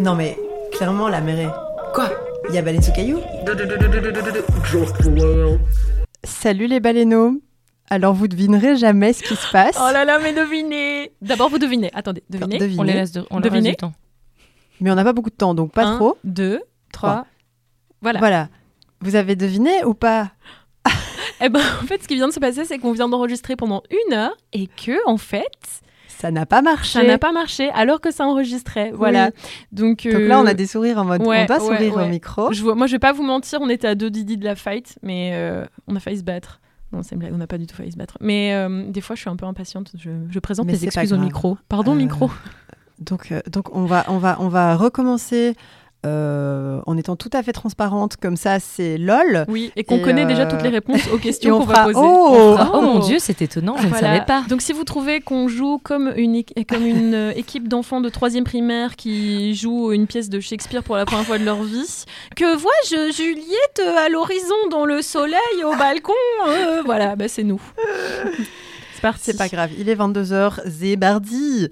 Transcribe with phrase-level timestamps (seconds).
[0.00, 0.36] Non mais,
[0.72, 1.92] clairement, la mer est...
[1.94, 2.10] Quoi?
[2.48, 3.20] Il y a baleine sous caillou.
[6.24, 7.40] Salut les baleineaux
[7.88, 9.76] Alors vous devinerez jamais ce qui se passe.
[9.80, 11.90] Oh là là, mais devinez D'abord, vous devinez.
[11.94, 12.58] Attendez, devinez.
[12.58, 12.78] Devinez.
[12.80, 13.60] On les laisse, de, on leur Devinez.
[13.68, 13.92] laisse du temps.
[14.80, 16.18] Mais on n'a pas beaucoup de temps, donc pas Un, trop.
[16.24, 16.60] Deux,
[16.92, 17.26] trois.
[18.02, 18.18] Voilà.
[18.18, 18.48] Voilà.
[19.00, 20.32] Vous avez deviné ou pas?
[21.42, 23.82] Eh ben, en fait, ce qui vient de se passer, c'est qu'on vient d'enregistrer pendant
[23.90, 25.44] une heure et que, en fait,
[26.18, 26.98] Ça n'a pas marché.
[26.98, 28.90] ça n'a pas marché alors que ça enregistrait.
[28.94, 29.30] Voilà.
[29.72, 31.96] Donc, Donc euh, là, on a des sourires en mode ouais, on doit ouais, sourire
[31.96, 32.04] ouais.
[32.04, 32.52] au micro.
[32.52, 34.54] Je vois, moi, je vais pas vous mentir, on était à deux Didi de la
[34.54, 36.60] fight, mais euh, on a failli se battre.
[36.92, 38.16] Non, c'est une blague, on n'a pas du tout failli se battre.
[38.20, 39.92] Mais euh, des fois, je suis un peu impatiente.
[39.98, 41.58] Je, je présente Mais mes excuses au micro.
[41.68, 42.30] Pardon, micro.
[42.98, 45.54] Donc, donc on, va, on, va, on va recommencer
[46.06, 48.16] euh, en étant tout à fait transparente.
[48.16, 49.44] Comme ça, c'est LOL.
[49.48, 51.98] Oui, et qu'on connaît déjà euh, toutes les réponses aux questions on qu'on va poser.
[52.00, 54.08] Oh fera- Oh mon dieu, c'est étonnant, je Voilà.
[54.08, 54.44] ne savais pas.
[54.48, 58.08] Donc si vous trouvez qu'on joue comme une, équ- comme une euh, équipe d'enfants de
[58.08, 62.04] troisième primaire qui joue une pièce de Shakespeare pour la première fois de leur vie,
[62.36, 66.12] que vois-je Juliette à l'horizon dans le soleil au balcon,
[66.48, 67.60] euh, voilà, bah, c'est nous.
[68.96, 69.20] C'est parti.
[69.24, 71.68] C'est pas grave, il est 22h, Zébardi.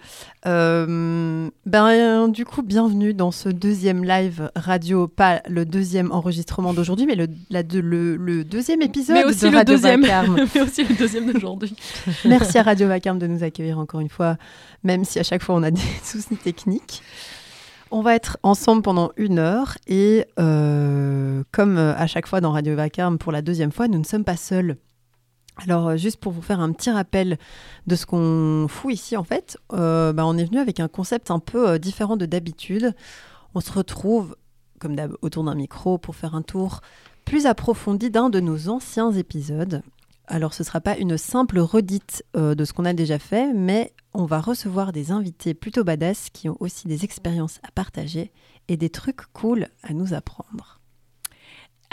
[0.47, 7.07] Euh, ben, du coup, bienvenue dans ce deuxième live radio, pas le deuxième enregistrement d'aujourd'hui,
[7.07, 10.37] mais le, la deux- le, le deuxième épisode Mais aussi de le Radio deuxième, Vacarme.
[10.55, 11.75] mais aussi le deuxième d'aujourd'hui.
[12.27, 14.37] Merci à Radio Vacarme de nous accueillir encore une fois,
[14.83, 17.03] même si à chaque fois on a des soucis techniques.
[17.91, 22.53] On va être ensemble pendant une heure et euh, comme euh, à chaque fois dans
[22.53, 24.77] Radio Vacarme pour la deuxième fois, nous ne sommes pas seuls.
[25.57, 27.39] Alors euh, juste pour vous faire un petit rappel
[27.87, 31.31] de ce qu'on fout ici en fait, euh, bah, on est venu avec un concept
[31.31, 32.95] un peu euh, différent de d'habitude.
[33.55, 34.37] On se retrouve
[34.81, 36.81] comme d'hab autour d'un micro pour faire un tour
[37.25, 39.83] plus approfondi d'un de nos anciens épisodes.
[40.27, 43.93] Alors, ce ne sera pas une simple redite de ce qu'on a déjà fait, mais
[44.15, 48.33] on va recevoir des invités plutôt badass qui ont aussi des expériences à partager
[48.69, 50.74] et des trucs cool à nous apprendre.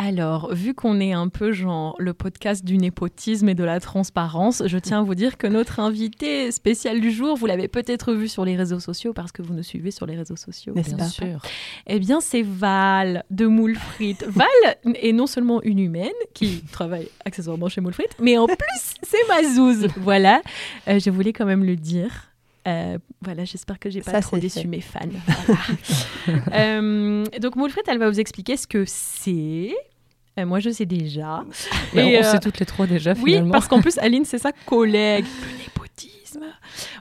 [0.03, 4.63] Alors, vu qu'on est un peu genre le podcast du népotisme et de la transparence,
[4.65, 8.27] je tiens à vous dire que notre invité spécial du jour, vous l'avez peut-être vu
[8.27, 10.73] sur les réseaux sociaux parce que vous nous suivez sur les réseaux sociaux.
[10.75, 11.41] N'est-ce Bien pas sûr.
[11.85, 14.23] Eh bien, c'est Val de Moule Frites.
[14.27, 14.47] Val
[14.95, 19.27] est non seulement une humaine qui travaille accessoirement chez Moule Frites, mais en plus, c'est
[19.29, 19.87] ma zouze.
[19.97, 20.41] Voilà,
[20.87, 22.31] Euh, je voulais quand même le dire.
[22.67, 24.67] Euh, voilà, j'espère que j'ai pas Ça, trop déçu fait.
[24.67, 24.99] mes fans.
[25.45, 25.61] Voilà.
[26.53, 29.73] Euh, donc Moule Frites, elle va vous expliquer ce que c'est.
[30.41, 31.43] Euh, moi, je sais déjà.
[31.93, 33.51] Mais Et, on euh, sait toutes les trois déjà Oui, finalement.
[33.51, 35.25] parce qu'en plus, Aline, c'est sa collègue.
[35.25, 36.41] Le népotisme.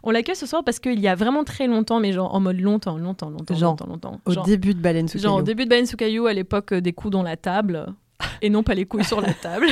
[0.02, 2.60] On l'accueille ce soir parce qu'il y a vraiment très longtemps, mais genre en mode
[2.60, 4.20] longtemps, longtemps, longtemps, Genre, longtemps, longtemps.
[4.24, 6.80] Au début de Baleine sous Genre au début de Baleine sous caillou, à l'époque euh,
[6.80, 7.86] des coups dans la table,
[8.42, 9.66] et non pas les couilles sur la table.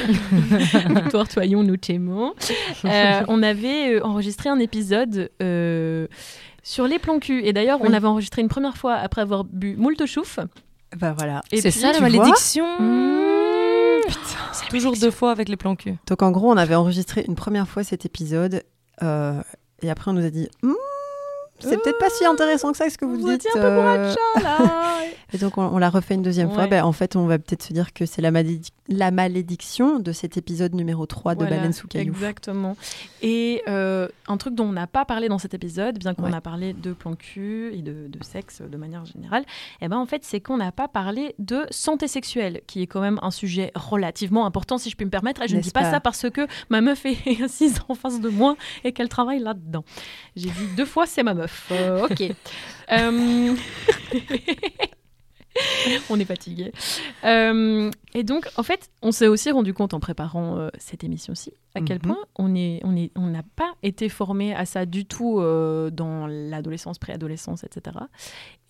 [0.95, 2.35] Victoire Toyon, nous t'aimons.
[2.85, 6.07] Euh, on avait euh, enregistré un épisode euh,
[6.63, 7.45] sur les plans cul.
[7.45, 7.95] Et d'ailleurs, on Oui.
[7.95, 10.39] avait enregistré une première fois après avoir bu moult chouf.
[10.97, 11.43] Bah voilà.
[11.53, 12.65] C'est ça la malédiction.
[12.81, 13.28] Mmh.
[14.69, 15.97] Toujours deux fois avec les plans cul.
[16.07, 18.63] Donc en gros, on avait enregistré une première fois cet épisode
[19.03, 19.41] euh,
[19.83, 20.73] et après on nous a dit Hmm,
[21.61, 23.47] c'est peut-être pas si intéressant que ça ce que vous, Vous dites.
[23.55, 24.59] un peu euh, Ah là
[25.33, 26.67] Et donc on, on l'a refait une deuxième fois.
[26.67, 30.13] Ben, en fait, on va peut-être se dire que c'est la, malédic- la malédiction de
[30.13, 32.13] cet épisode numéro 3 de Voilà, Baleine sous caillou.
[32.13, 32.77] Exactement.
[33.21, 36.35] Et euh, un truc dont on n'a pas parlé dans cet épisode, bien qu'on Ouais.
[36.35, 39.45] a parlé de plan cul et de, de sexe de manière générale,
[39.81, 43.01] eh ben en fait, c'est qu'on n'a pas parlé de santé sexuelle, qui est quand
[43.01, 45.43] même un sujet relativement important, si je puis me permettre.
[45.43, 48.21] Et je ne dis pas, pas ça parce que ma meuf est assise en face
[48.21, 49.85] de moi et qu'elle travaille là-dedans.
[50.37, 51.69] J'ai dit deux fois, c'est ma meuf.
[51.73, 52.33] Euh, ok.
[52.91, 53.55] Euh,
[56.11, 56.73] on est fatigué.
[57.25, 61.53] Euh, et donc, en fait, on s'est aussi rendu compte en préparant euh, cette émission-ci
[61.75, 62.03] à quel Mhm.
[62.03, 65.91] point on est, on est, on n'a pas été formé à ça du tout euh,
[65.91, 67.97] dans l'adolescence, préadolescence, etc.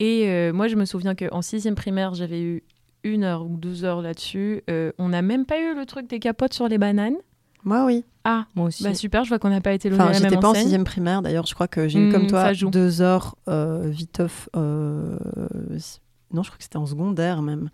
[0.00, 2.62] Et euh, moi, je me souviens qu'en sixième primaire, j'avais eu
[3.04, 4.62] une heure ou deux heures là-dessus.
[4.68, 7.16] Euh, on n'a même pas eu le truc des capotes sur les bananes.
[7.64, 8.04] Moi, oui.
[8.24, 8.84] Ah, Moi aussi.
[8.84, 10.50] bah super, je vois qu'on n'a pas été logés Enfin, à la j'étais même pas
[10.50, 11.22] en sixième primaire.
[11.22, 12.70] D'ailleurs, je crois que j'ai eu Hmm, comme toi ça joue.
[12.70, 14.48] deux heures euh, viteuf.
[16.32, 17.70] Non, je crois que c'était en secondaire même.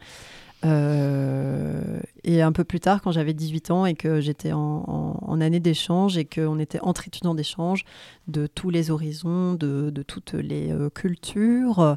[0.65, 5.61] Euh, et un peu plus tard, quand j'avais 18 ans et que j'étais en, année
[5.61, 7.85] d'échange et qu'on était entre étudiants d'échange
[8.29, 11.97] de tous les horizons, de, toutes les euh, cultures.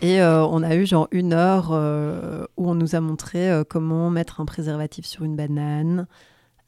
[0.00, 1.72] Et euh, on a eu genre une heure
[2.56, 6.06] où on nous a montré comment mettre un préservatif sur une banane.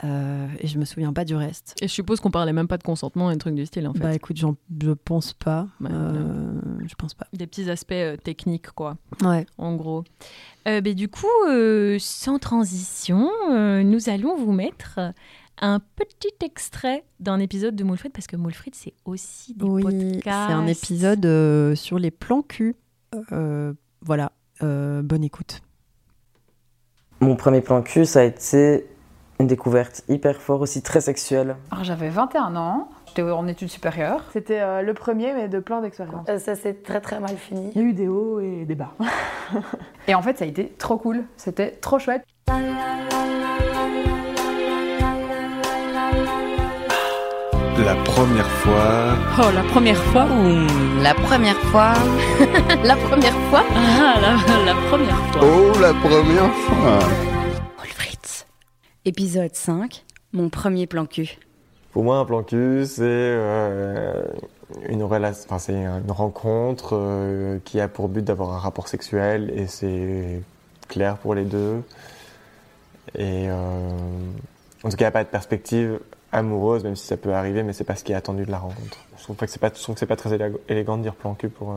[0.04, 1.74] Euh, et je me souviens pas du reste.
[1.82, 3.92] Et je suppose qu'on parlait même pas de consentement et un truc du style en
[3.94, 3.98] fait.
[3.98, 5.66] Bah écoute, j'en- je pense pas.
[5.84, 7.26] Euh, je pense pas.
[7.32, 8.96] Des petits aspects euh, techniques quoi.
[9.24, 9.44] Ouais.
[9.58, 10.04] en gros.
[10.68, 15.00] Euh, ben, du coup, euh, sans transition, euh, nous allons vous mettre
[15.60, 20.22] un petit extrait d'un épisode de Moulfred, parce que Moulfred, c'est aussi des Oui, podcasts.
[20.48, 22.76] c'est un épisode euh, sur les plans cul.
[23.32, 23.72] Euh,
[24.02, 24.30] Voilà,
[24.62, 25.60] euh, bonne écoute.
[27.20, 28.86] Mon premier plan cul, ça a été
[29.40, 31.56] une découverte hyper fort, aussi très sexuelle.
[31.70, 34.25] Alors j'avais 21 ans, j'étais en études supérieures.
[34.32, 36.29] C'était euh, le premier, mais de plein d'expériences.
[36.29, 37.70] Euh, ça s'est très très mal fini.
[37.75, 38.93] Il y a eu des hauts et des bas.
[40.08, 42.25] Et en fait, ça a été trop cool, c'était trop chouette.
[47.84, 49.14] La première fois.
[49.38, 50.26] Oh, la première fois.
[51.00, 51.93] La première fois.
[52.84, 55.41] La première fois Ah, la, la première fois.
[55.43, 57.38] Oh, la première fois.
[59.04, 61.38] Épisode 5, mon premier plan cul.
[61.92, 64.24] Pour moi, un plan cul, c'est euh,
[64.88, 70.42] une, une rencontre euh, qui a pour but d'avoir un rapport sexuel et c'est
[70.88, 71.82] clair pour les deux.
[73.14, 73.88] Et euh,
[74.84, 76.00] en tout cas, il n'y a pas de perspective
[76.30, 78.58] amoureuse, même si ça peut arriver, mais c'est pas ce qui est attendu de la
[78.58, 78.98] rencontre.
[79.16, 81.76] Je trouve que c'est pas, pas très élég- élégant de dire plan cul pour, euh,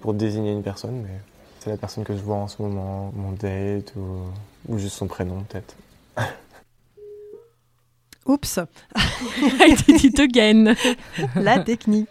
[0.00, 1.18] pour désigner une personne, mais
[1.60, 3.94] c'est la personne que je vois en ce moment, mon date
[4.68, 5.74] ou juste son prénom peut-être.
[8.26, 8.60] Oups,
[8.96, 10.74] I did it again.
[11.34, 12.08] la technique.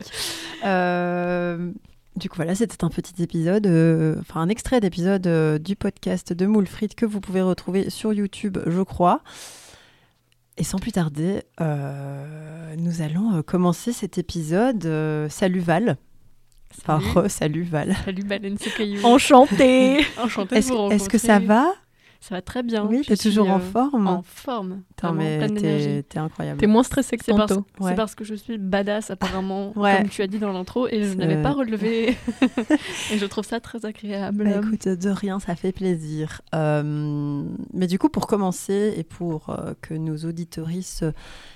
[0.66, 1.72] Euh,
[2.16, 6.34] du coup, voilà, c'était un petit épisode, euh, enfin un extrait d'épisode euh, du podcast
[6.34, 9.22] de Moule Frites que vous pouvez retrouver sur YouTube, je crois.
[10.58, 14.84] Et sans plus tarder, nous allons commencer cet épisode.
[15.30, 15.96] Salut Val.
[16.78, 17.64] Enfin, Salut.
[17.64, 17.96] Val.
[18.04, 18.24] Salut.
[19.04, 21.74] Enchantée Enchantée de Est-ce que ça va?
[22.21, 22.86] Ça va très bien.
[22.86, 24.81] Oui, t'es suis, toujours en euh, forme En forme.
[25.01, 26.04] Vraiment mais t'es d'énergie.
[26.04, 26.60] t'es incroyable.
[26.60, 27.66] T'es moins stressée que C'est parce- tantôt.
[27.80, 27.92] ouais.
[27.92, 30.00] C'est parce que je suis badass apparemment, Ouais.
[30.00, 32.18] comme tu as dit dans l'intro, et je n'avais pas relevé.
[33.13, 34.44] et je trouve ça très agréable.
[34.44, 36.42] Bah, écoute, de rien, ça fait plaisir.
[36.54, 37.44] Euh,
[37.74, 41.06] mais du coup, pour commencer et pour euh, que nos auditoristes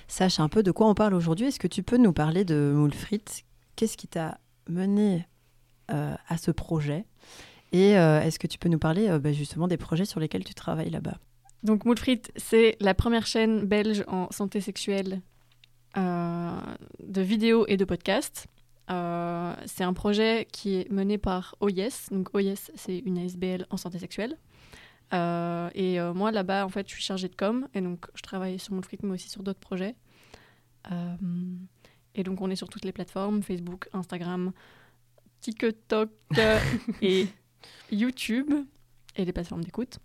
[0.08, 2.72] sachent un peu de quoi on parle aujourd'hui, est-ce que tu peux nous parler de
[2.74, 3.44] Moule Frites
[3.76, 4.38] Qu'est-ce qui t'a
[4.68, 5.26] mené
[5.90, 7.04] euh, à ce projet?
[7.74, 10.44] Et euh, est-ce que tu peux nous parler euh, bah, justement des projets sur lesquels
[10.44, 11.18] tu travailles là-bas?
[11.64, 15.22] Donc Moulfrit, c'est la première chaîne belge en santé sexuelle
[15.96, 16.60] euh,
[17.02, 18.46] de vidéos et de podcasts.
[18.90, 22.10] Euh, c'est un projet qui est mené par OIS.
[22.12, 24.38] Donc OIS, c'est une ASBL en santé sexuelle.
[25.12, 27.66] Euh, et moi, là-bas, en fait, je suis chargée de com.
[27.74, 29.96] Et donc, je travaille sur Moulfrit, mais aussi sur d'autres projets.
[32.14, 34.52] Et donc, on est sur toutes les plateformes, Facebook, Instagram,
[35.40, 36.08] TikTok
[37.02, 37.26] et
[37.94, 38.52] YouTube,
[39.16, 39.98] et les plateformes d'écoute.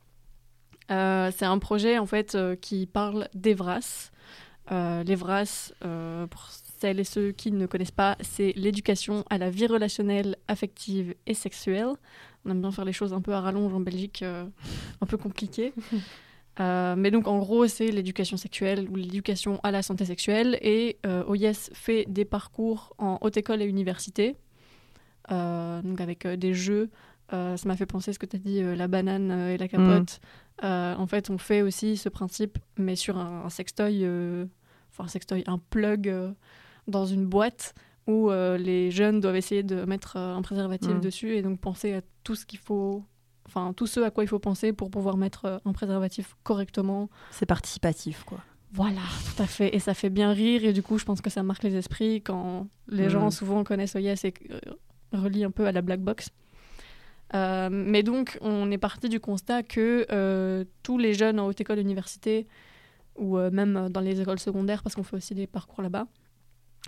[0.92, 4.12] Euh, c'est un projet en fait euh, qui parle d'Evras.
[4.72, 6.48] Euh, L'Evras, euh, pour
[6.80, 11.34] celles et ceux qui ne connaissent pas, c'est l'éducation à la vie relationnelle, affective et
[11.34, 11.90] sexuelle.
[12.46, 14.24] On aime bien faire les choses un peu à rallonge en Belgique,
[15.02, 15.74] un peu compliquées.
[16.60, 20.60] Mais donc en gros, c'est l'éducation sexuelle ou l'éducation à la santé sexuelle.
[20.62, 24.36] Et OIS fait des parcours en haute école et université,
[25.30, 26.90] donc avec des jeux.
[27.34, 29.54] Euh, ça m'a fait penser à ce que tu as dit, euh, la banane euh,
[29.54, 30.20] et la capote.
[30.64, 34.04] Euh, en fait, on fait aussi ce principe, mais sur un, un sextoy,
[34.92, 36.14] enfin un sextoy, un plug
[36.88, 37.74] dans une boîte
[38.08, 41.00] où les jeunes doivent essayer de mettre un préservatif Mm.
[41.02, 43.04] dessus et donc penser à tout ce qu'il faut,
[43.46, 47.10] enfin tout ce à quoi il faut penser pour pouvoir mettre un préservatif correctement.
[47.32, 48.40] C'est participatif, quoi.
[48.74, 49.02] Voilà,
[49.36, 49.76] tout à fait.
[49.76, 52.22] Et ça fait bien rire et du coup, je pense que ça marque les esprits
[52.22, 53.10] quand les Mm.
[53.10, 54.60] gens souvent connaissent OIS et euh,
[55.14, 56.30] relient un peu à la black box.
[57.36, 61.62] Euh, mais donc, on est parti du constat que euh, tous les jeunes en haute
[61.62, 62.48] école, université,
[63.18, 66.08] ou euh, même dans les écoles secondaires, parce qu'on fait aussi des parcours là-bas,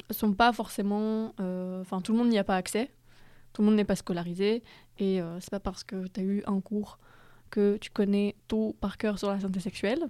[0.10, 1.34] sont pas forcément.
[1.82, 2.92] Enfin, tout le monde n'y a pas accès.
[3.54, 4.64] Tout le monde n'est pas scolarisé.
[4.98, 6.98] Et c'est pas parce que tu as eu un cours
[7.50, 10.10] que tu connais tout par cœur sur la santé sexuelle.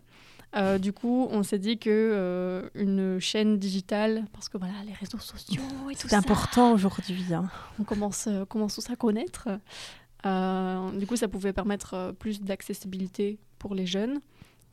[0.55, 4.93] Euh, du coup, on s'est dit que euh, une chaîne digitale, parce que voilà, les
[4.93, 7.33] réseaux sociaux et tout C'est ça, important aujourd'hui.
[7.33, 7.49] hein.
[7.79, 9.47] on commence, euh, commence tous à connaître.
[10.25, 14.21] Euh, du coup, ça pouvait permettre euh, plus d'accessibilité pour les jeunes.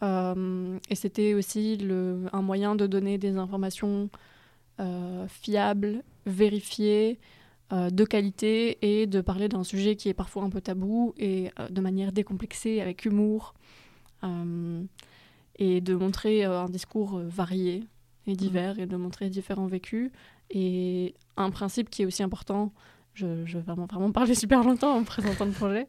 [0.03, 4.11] Euh, et c'était aussi le, un moyen de donner des informations
[4.81, 7.19] euh, fiables, vérifiées,
[7.71, 11.83] de qualité et de parler d'un sujet qui est parfois un peu tabou et de
[11.83, 13.53] manière décomplexée, avec humour.
[15.57, 17.85] Et de montrer un discours varié
[18.27, 20.11] et divers et de montrer différents vécus.
[20.49, 22.73] Et un principe qui est aussi important,
[23.19, 25.87] je, vais vraiment, parler super longtemps en présentant le projet,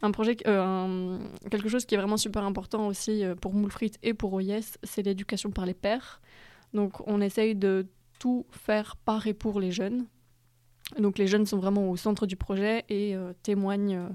[0.00, 1.18] un projet, euh,
[1.50, 5.02] quelque chose qui est vraiment super important aussi euh, pour Moulfrit et pour OIS, c'est
[5.02, 6.20] l'éducation par les pairs.
[6.74, 7.86] Donc on essaye de
[8.18, 10.06] tout faire par et pour les jeunes.
[10.98, 14.08] Donc les jeunes sont vraiment au centre du projet et euh, témoignent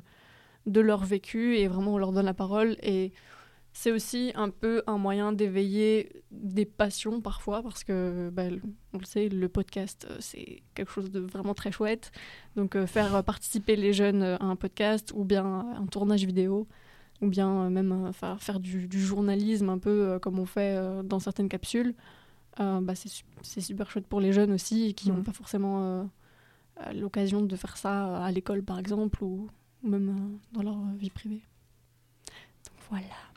[0.66, 3.14] de leur vécu et vraiment on leur donne la parole et
[3.80, 8.46] c'est aussi un peu un moyen d'éveiller des passions parfois, parce que, bah,
[8.94, 12.12] on le sait, le podcast, euh, c'est quelque chose de vraiment très chouette.
[12.56, 16.68] Donc, euh, faire participer les jeunes à un podcast ou bien un tournage vidéo,
[17.22, 21.48] ou bien même faire, faire du, du, journalisme un peu comme on fait dans certaines
[21.48, 21.94] capsules,
[22.58, 25.24] bah, c'est super chouette pour les jeunes aussi qui n'ont mmh.
[25.24, 26.10] pas forcément
[26.96, 29.48] l'occasion de faire ça à l'école, par exemple, ou
[29.84, 31.44] même dans leur vie privée.
[32.66, 33.37] Donc voilà.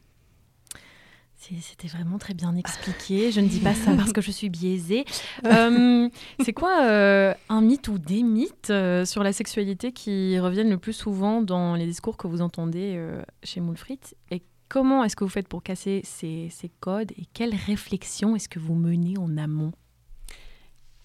[1.41, 3.33] C'était vraiment très bien expliqué.
[3.33, 5.05] Je ne dis pas ça parce que je suis biaisée.
[5.47, 6.09] Euh,
[6.45, 10.77] c'est quoi euh, un mythe ou des mythes euh, sur la sexualité qui reviennent le
[10.77, 13.01] plus souvent dans les discours que vous entendez
[13.43, 14.01] chez Moulfrit?
[14.31, 18.49] Et comment est-ce que vous faites pour casser ces, ces codes Et quelles réflexions est-ce
[18.49, 19.73] que vous menez en amont?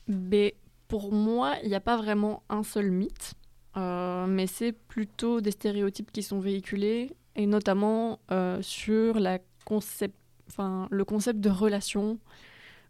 [0.07, 0.55] Mais
[0.87, 3.33] Pour moi, il n'y a pas vraiment un seul mythe.
[3.75, 8.19] mais c'est plutôt des stéréotypes qui sont véhiculés, et notamment
[8.61, 10.15] sur la concept
[10.47, 12.17] enfin, le concept de relation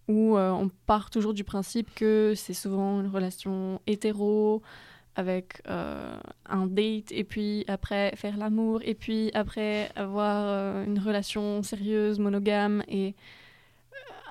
[0.08, 4.62] où euh, on part toujours du principe que c'est souvent une relation hétéro
[5.16, 6.18] avec euh,
[6.50, 12.20] un date et puis après faire l'amour et puis après avoir euh, une relation sérieuse
[12.20, 13.16] monogame et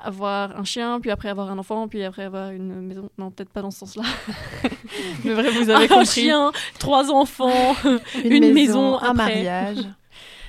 [0.03, 3.09] avoir un chien puis après avoir un enfant puis après avoir une maison.
[3.17, 4.05] Non peut-être pas dans ce sens-là.
[5.25, 7.75] Mais vrai vous avez un chien trois enfants
[8.25, 9.79] une, maison, un mariage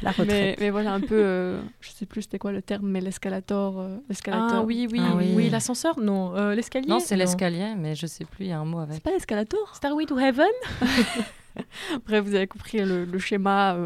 [0.04, 3.80] mais, mais, voilà, un peu, euh, je sais plus c'était quoi le terme, mais l'escalator.
[3.80, 3.98] Euh,
[4.32, 5.34] ah oui, oui, ah, oui.
[5.36, 6.36] oui l'ascenseur, non.
[6.36, 8.96] Euh, l'escalier Non, c'est l'escalier, mais je sais plus, il y a un mot avec.
[8.96, 10.48] C'est pas l'escalator Starway to Heaven
[12.06, 13.78] Bref, vous avez compris le, schéma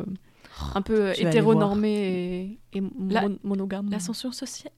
[0.76, 2.84] un peu hétéronormé et, et
[3.44, 3.90] monogame.
[3.90, 4.74] L'ascension sociale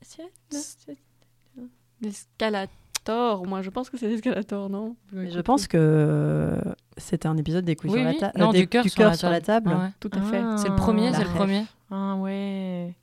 [2.02, 2.72] L'escalator
[3.02, 3.46] Escalator.
[3.48, 4.96] Moi, je pense que c'est l'escalator, non?
[5.14, 6.60] Je pense que
[6.98, 8.40] c'était un épisode des couilles sur la table.
[8.40, 9.76] Non, du cœur sur, sur, la table.
[10.00, 10.42] Tout à fait.
[10.58, 11.66] c'est le premier, c'est le premier.
[11.90, 12.96] Ah ouais.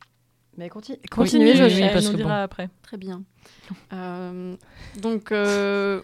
[0.58, 2.28] Mais continue, continuez, je parce que bon.
[2.28, 2.68] après.
[2.82, 3.22] Très bien.
[3.92, 4.54] Euh,
[5.00, 6.00] donc, euh...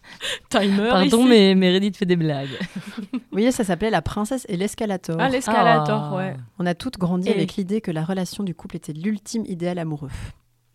[0.50, 0.88] timer.
[0.88, 1.28] Pardon, ici.
[1.28, 2.48] mais Meredith fait des blagues.
[3.12, 5.16] Vous voyez, ça s'appelait La princesse et l'escalator.
[5.18, 6.16] Ah, l'escalator, ah.
[6.16, 6.36] ouais.
[6.58, 7.34] On a toutes grandi et...
[7.34, 10.10] avec l'idée que la relation du couple était l'ultime idéal amoureux.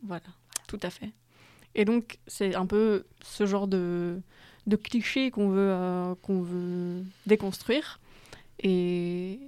[0.06, 0.24] Voilà,
[0.68, 1.12] tout à fait.
[1.76, 4.22] Et donc, c'est un peu ce genre de,
[4.68, 8.00] de cliché qu'on veut, euh, qu'on veut déconstruire.
[8.60, 9.40] Et,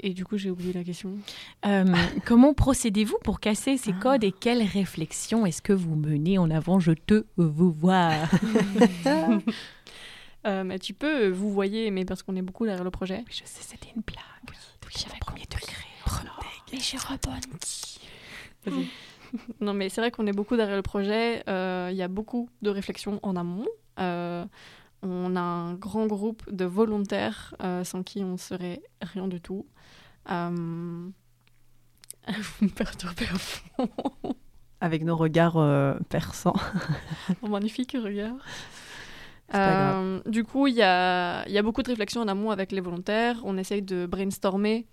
[0.00, 1.16] et du coup, j'ai oublié la question.
[1.66, 1.84] Euh,
[2.26, 4.00] comment procédez-vous pour casser ces ah.
[4.00, 8.12] codes et quelles réflexions est-ce que vous menez en avant Je te vous voir.
[10.46, 13.24] euh, mais tu peux, vous voyez, mais parce qu'on est beaucoup derrière le projet.
[13.30, 14.22] je sais, c'était une blague.
[14.48, 15.72] Oui, j'avais premier degré.
[16.72, 17.98] Mais j'ai rebondi.
[19.60, 21.42] Non, mais c'est vrai qu'on est beaucoup derrière le projet.
[21.48, 23.66] Euh, il y a beaucoup de réflexions en amont.
[23.98, 24.44] Euh,
[25.02, 29.66] on a un grand groupe de volontaires euh, sans qui on serait rien du tout.
[30.26, 30.32] Vous
[32.66, 33.88] me perturbez à fond.
[34.80, 36.56] Avec nos regards perçants.
[37.42, 38.36] Mon magnifique regard.
[40.26, 43.40] du coup, il y a, y a, beaucoup de réflexions en amont avec les volontaires.
[43.44, 44.86] On essaye de brainstormer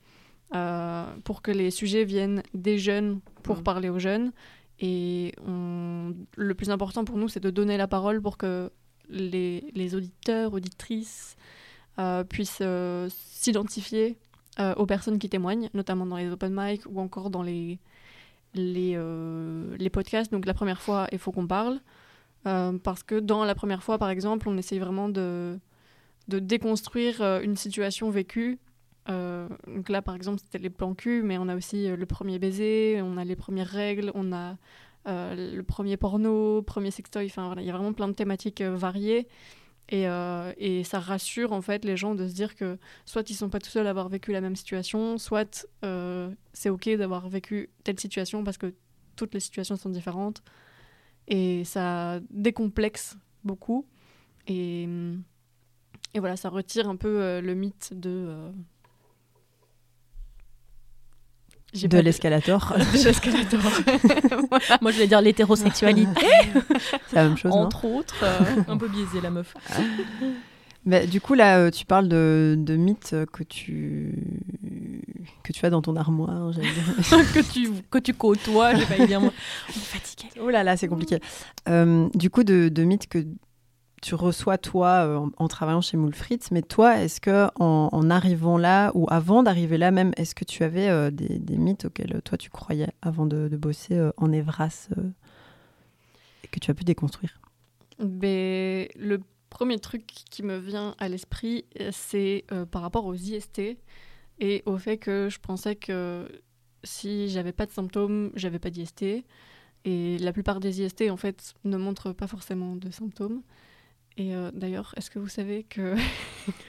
[0.55, 3.63] euh, pour que les sujets viennent des jeunes pour mm.
[3.63, 4.31] parler aux jeunes.
[4.79, 8.71] Et le plus important pour nous, c'est de donner la parole pour que
[9.09, 11.35] les, auditeurs, auditrices
[11.99, 14.17] euh, puissent euh, s'identifier
[14.75, 17.79] aux personnes qui témoignent, notamment dans les open mic ou encore dans les,
[18.55, 18.97] les,
[19.77, 20.33] les podcasts.
[20.33, 21.79] Donc la première fois, il faut qu'on parle.
[22.43, 25.57] parce que dans la première fois, par exemple, on essaye vraiment de,
[26.27, 28.59] de déconstruire une situation vécue
[29.09, 32.05] euh, donc là, par exemple, c'était les plans cul, mais on a aussi euh, le
[32.05, 34.53] premier baiser, on a les premières règles, on a euh,
[35.05, 37.25] le premier porno, premier sextoy.
[37.25, 39.27] Enfin, voilà, il y a vraiment plein de thématiques variées.
[39.91, 40.05] Et,
[40.57, 43.59] et, ça rassure en fait les gens de se dire que soit ils sont pas
[43.59, 45.67] tout seuls à avoir vécu la même situation, soit
[46.53, 48.75] c'est ok d'avoir vécu telle situation parce que
[49.15, 50.43] toutes les situations sont différentes.
[51.27, 53.87] Et ça décomplexe beaucoup.
[54.47, 54.87] Et,
[56.13, 58.51] et voilà, ça retire un peu le mythe de
[61.73, 62.73] de l'escalator.
[62.77, 63.61] de l'escalator.
[64.81, 66.27] Moi, je vais dire l'hétérosexualité.
[67.07, 67.51] C'est la même chose.
[67.53, 69.53] Entre autres, euh, un peu biaisé la meuf.
[70.85, 74.15] Mais, du coup, là, euh, tu parles de, de mythes que tu,
[75.43, 76.51] que tu as dans ton armoire.
[77.33, 79.33] que, tu, que tu côtoies, j'ai pas dire moi.
[79.67, 80.29] On est fatigué.
[80.41, 81.19] Oh là là, c'est compliqué.
[81.67, 83.25] Euh, du coup, de, de mythes que
[84.01, 88.91] tu reçois toi euh, en, travaillant chez Moulfritz, mais toi, est-ce que en, arrivant là
[88.93, 92.49] ou avant d'arriver là même, est-ce que tu avais euh, des, mythes auxquels toi tu
[92.49, 94.89] croyais avant de, bosser euh, en Evras
[96.43, 97.39] et que tu as pu déconstruire?
[97.99, 103.61] Ben, Le premier truc qui me vient à l'esprit, c'est par rapport aux IST
[104.39, 106.27] et au fait que je pensais que
[106.83, 109.03] si j'avais pas de symptômes, j'avais pas d'IST.
[109.85, 113.41] Et la plupart des IST, en fait, ne montrent pas forcément de symptômes.
[114.21, 115.95] Et euh, d'ailleurs, est-ce que vous savez que.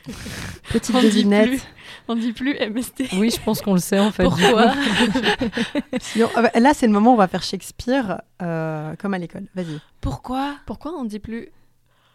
[0.73, 1.49] Petite on dit devinette.
[1.49, 1.63] plus-
[2.07, 3.09] On dit plus MST.
[3.15, 4.23] Oui, je pense qu'on le sait en fait.
[4.23, 4.73] Pourquoi
[6.01, 9.19] Sinon, ah bah, là, c'est le moment où on va faire Shakespeare euh, comme à
[9.19, 9.47] l'école.
[9.57, 9.81] Vas-y.
[10.01, 10.59] Pourquoi?
[10.65, 11.49] Pourquoi on dit plus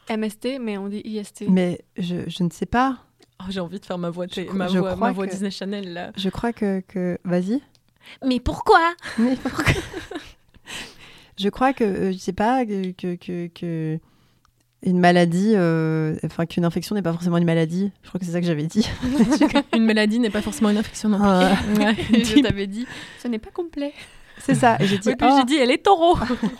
[0.09, 2.99] MST, mais on dit IST Mais je, je ne sais pas.
[3.41, 5.51] Oh, J'ai envie de faire ma voix, Je ma je voix, ma voix que- Disney
[5.51, 6.11] Channel là.
[6.15, 6.79] Je crois que.
[6.87, 7.17] que...
[7.25, 7.61] Vas-y.
[8.25, 8.93] Mais pourquoi?
[9.19, 9.65] Mais pourquoi?
[11.37, 13.99] Je crois que, euh, je sais pas, que, que, que, que
[14.85, 17.91] une maladie, euh, enfin qu'une infection n'est pas forcément une maladie.
[18.03, 18.87] Je crois que c'est ça que j'avais dit.
[19.75, 21.27] Une maladie n'est pas forcément une infection non plus.
[21.27, 21.57] Ah.
[21.77, 21.95] Ouais.
[22.23, 22.85] je t'avais dit,
[23.21, 23.93] ce n'est pas complet.
[24.39, 24.77] C'est ça.
[24.79, 25.35] Et j'ai dit, Oui, oh.
[25.37, 26.17] j'ai dit, elle est taureau.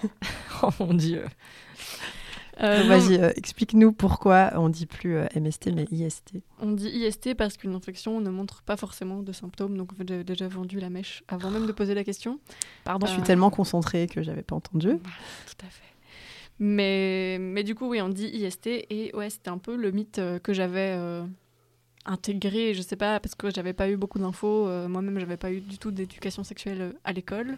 [0.63, 1.24] oh mon dieu.
[2.62, 6.36] Euh, Vas-y, euh, explique-nous pourquoi on dit plus euh, MST mais IST.
[6.62, 9.77] On dit IST parce qu'une infection ne montre pas forcément de symptômes.
[9.77, 12.39] Donc, en fait, j'avais déjà vendu la mèche avant même de poser la question.
[12.86, 14.88] Pardon, je suis tellement concentrée que j'avais pas entendu.
[14.88, 15.94] Tout à fait.
[16.59, 18.67] Mais, mais du coup, oui, on dit IST.
[18.89, 21.25] Et ouais, c'était un peu le mythe euh, que j'avais euh,
[22.05, 22.74] intégré.
[22.74, 24.67] Je sais pas, parce que j'avais pas eu beaucoup d'infos.
[24.67, 27.57] euh, Moi-même, j'avais pas eu du tout d'éducation sexuelle à l'école.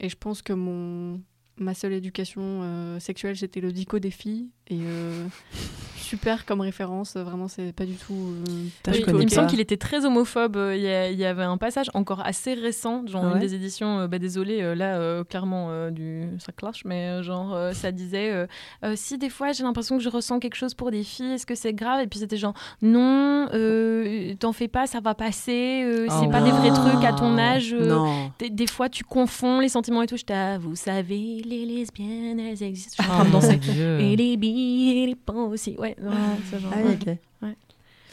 [0.00, 1.20] Et je pense que mon,
[1.58, 4.48] ma seule éducation euh, sexuelle, c'était le dico des filles.
[4.68, 5.26] Et euh,
[5.96, 7.16] super comme référence.
[7.16, 8.14] Vraiment, c'est pas du tout.
[8.14, 10.56] euh, Putain, je pas du tout connais Il me semble qu'il était très homophobe.
[10.56, 13.38] euh, Il y, a- il y avait un passage encore assez récent, genre Ah une
[13.38, 16.28] des éditions, euh, bah, désolé, euh, là, euh, clairement, euh, du...
[16.38, 18.46] ça clash, mais euh, genre, euh, ça disait euh,
[18.84, 21.46] Euh, si des fois j'ai l'impression que je ressens quelque chose pour des filles, est-ce
[21.46, 22.00] que c'est grave?
[22.02, 26.30] Et puis c'était genre, non, euh, t'en fais pas, ça va passer, euh, c'est Oh
[26.30, 27.72] pas des vrais trucs à ton âge.
[27.74, 27.98] euh,
[28.38, 30.16] des, des fois, tu confonds les sentiments et tout.
[30.30, 32.96] Ah, vous savez, les lesbiennes, elles existent.
[32.98, 33.60] Je suis en train de danser.
[34.00, 35.76] Et les billes, et les pans aussi.
[35.78, 36.10] Ouais, non,
[36.50, 36.72] c'est genre.
[36.74, 37.06] Ah oui, ok.
[37.42, 37.56] Ouais.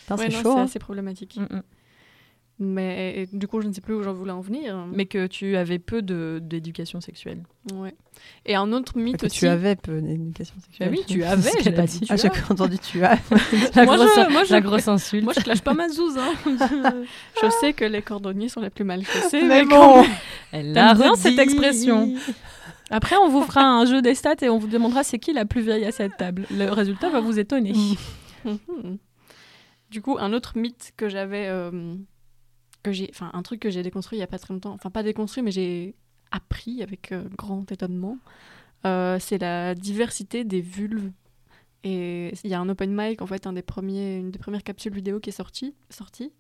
[0.01, 0.53] Putain, Ouais, c'est chaud.
[0.53, 0.63] c'est hein.
[0.63, 1.37] assez problématique.
[1.37, 1.61] Mm, mm.
[2.61, 4.85] Mais et du coup, je ne sais plus où j'en voulais en venir.
[4.91, 7.43] Mais que tu avais peu d'éducation sexuelle.
[7.73, 7.93] Ouais.
[8.45, 9.39] Et un autre mythe Que aussi.
[9.39, 10.89] tu avais peu d'éducation sexuelle.
[10.89, 12.51] Bah oui, tu avais, ce qu'elle pas a dit tu Ah, j'ai as.
[12.51, 13.17] entendu tu as.
[13.77, 15.23] La, Moi, grosse, je- moi, je- la grosse insulte.
[15.23, 16.17] Moi, je clash pas ma zouze.
[16.17, 16.33] Hein.
[17.41, 19.41] je sais que les cordonniers sont les plus mal chaussés.
[19.41, 20.03] Mais mais bon.
[20.51, 21.21] Elle bien redit.
[21.21, 22.13] cette expression.
[22.89, 25.45] Après, on vous fera un jeu des stats et on vous demandera c'est qui la
[25.45, 26.45] plus vieille à cette table.
[26.51, 27.73] Le résultat va vous étonner.
[28.45, 28.97] Mhm.
[29.89, 31.95] Du coup, un autre mythe que j'avais, euh,
[32.83, 34.91] que j'ai, enfin un truc que j'ai déconstruit il y a pas très longtemps, enfin
[34.91, 35.95] pas déconstruit, mais j'ai
[36.31, 38.19] appris avec euh, grand étonnement,
[38.85, 41.11] euh, c'est la diversité des vulves.
[41.83, 44.63] Et il y a un open mic en fait, un des premiers, une des premières
[44.63, 46.33] capsules vidéo qui est sortie, sortie.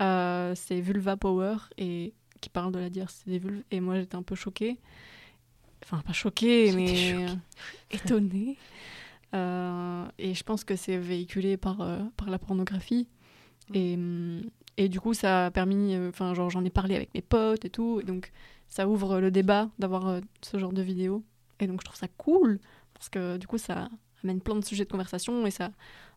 [0.00, 3.64] Euh, c'est Vulva Power et qui parle de la diversité des vulves.
[3.70, 4.78] Et moi j'étais un peu choquée,
[5.90, 7.28] enfin pas choquée, mais euh,
[7.90, 8.56] étonnée.
[9.34, 13.08] Euh, et je pense que c'est véhiculé par, euh, par la pornographie.
[13.74, 14.42] Et, hum,
[14.76, 15.94] et du coup, ça a permis.
[15.94, 18.00] euh, Enfin, genre, j'en ai parlé avec mes potes et tout.
[18.00, 18.32] Et donc,
[18.68, 21.22] ça ouvre le débat d'avoir ce genre de vidéo.
[21.60, 22.58] Et donc, je trouve ça cool.
[22.94, 23.88] Parce que du coup, ça
[24.24, 25.70] amène plein de sujets de conversation et ça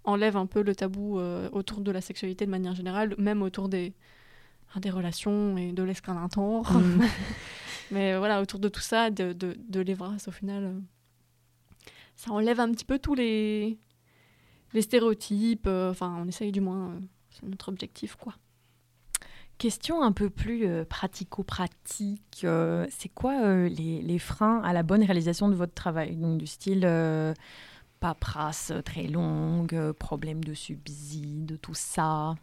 [0.04, 1.20] enlève un peu le tabou
[1.52, 3.94] autour de la sexualité de manière générale, même autour des,
[4.78, 6.72] des relations et de l'escalator.
[6.74, 7.04] Mm.
[7.92, 10.80] Mais voilà, autour de tout ça, de, de, de l'évrase, au final, euh,
[12.16, 13.78] ça enlève un petit peu tous les,
[14.74, 15.68] les stéréotypes.
[15.68, 16.90] euh, Enfin, on essaye du moins.
[16.92, 17.00] euh,
[17.32, 18.34] c'est notre objectif, quoi.
[19.58, 22.42] Question un peu plus euh, pratico-pratique.
[22.46, 26.16] euh, c'est quoi euh, les, les freins à la bonne réalisation de votre travail?
[26.16, 27.34] Donc, du style euh,
[28.00, 32.36] paperasse très longue, problème de subside, tout ça.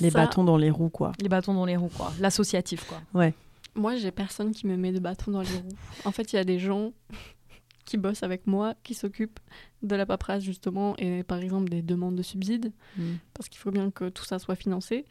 [0.00, 1.12] Les Ça, bâtons dans les roues, quoi.
[1.20, 2.12] Les bâtons dans les roues, quoi.
[2.20, 3.00] L'associatif, quoi.
[3.12, 3.34] Ouais.
[3.80, 5.76] Moi, j'ai personne qui me met de bâton dans les roues.
[6.04, 6.92] En fait, il y a des gens
[7.86, 9.40] qui bossent avec moi, qui s'occupent
[9.82, 13.14] de la paperasse, justement, et par exemple des demandes de subsides, Mm.
[13.32, 15.06] parce qu'il faut bien que tout ça soit financé.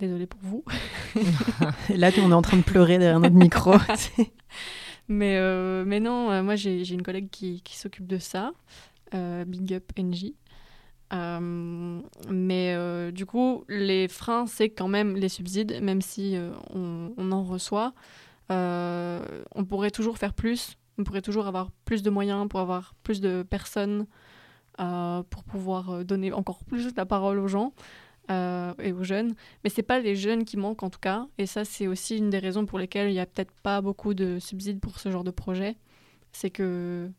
[0.00, 0.64] Désolée pour vous.
[1.88, 3.74] Et là, on est en train de pleurer derrière notre micro.
[5.08, 8.50] Mais, euh, mais non, euh, moi j'ai j'ai une collègue qui, qui s'occupe de ça,
[9.14, 10.32] euh, Big Up NJ.
[11.12, 16.52] Euh, mais euh, du coup, les freins, c'est quand même les subsides, même si euh,
[16.70, 17.94] on, en reçoit.
[18.50, 23.20] On pourrait toujours faire plus, on pourrait toujours avoir plus de moyens pour avoir plus
[23.20, 24.06] de personnes
[24.78, 27.72] pour pouvoir donner encore plus la parole aux gens
[28.28, 29.34] et aux jeunes.
[29.64, 31.26] Mais c'est pas les jeunes qui manquent en tout cas.
[31.38, 34.14] Et ça, c'est aussi une des raisons pour lesquelles il y a peut-être pas beaucoup
[34.14, 35.76] de subsides pour ce genre de projet.
[36.32, 37.10] C'est que,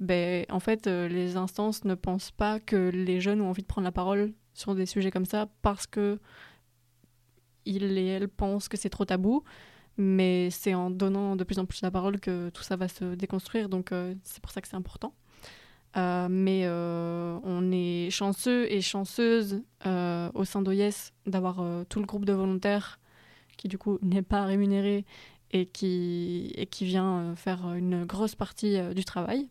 [0.00, 3.66] ben, en fait, euh, les instances ne pensent pas que les jeunes ont envie de
[3.66, 6.18] prendre la parole sur des sujets comme ça parce que
[7.64, 9.42] ils et elles pensent que c'est trop tabou.
[9.96, 13.14] Mais c'est en donnant de plus en plus la parole que tout ça va se
[13.16, 13.68] déconstruire.
[13.68, 15.12] Donc, euh, c'est pour ça que c'est important.
[15.96, 22.24] Euh, mais on est chanceux et chanceuses euh, au sein d'OIS d'avoir tout le groupe
[22.24, 23.00] de volontaires
[23.56, 25.04] qui du coup n'est pas rémunéré
[25.50, 29.48] et qui, et qui vient faire une grosse partie du travail.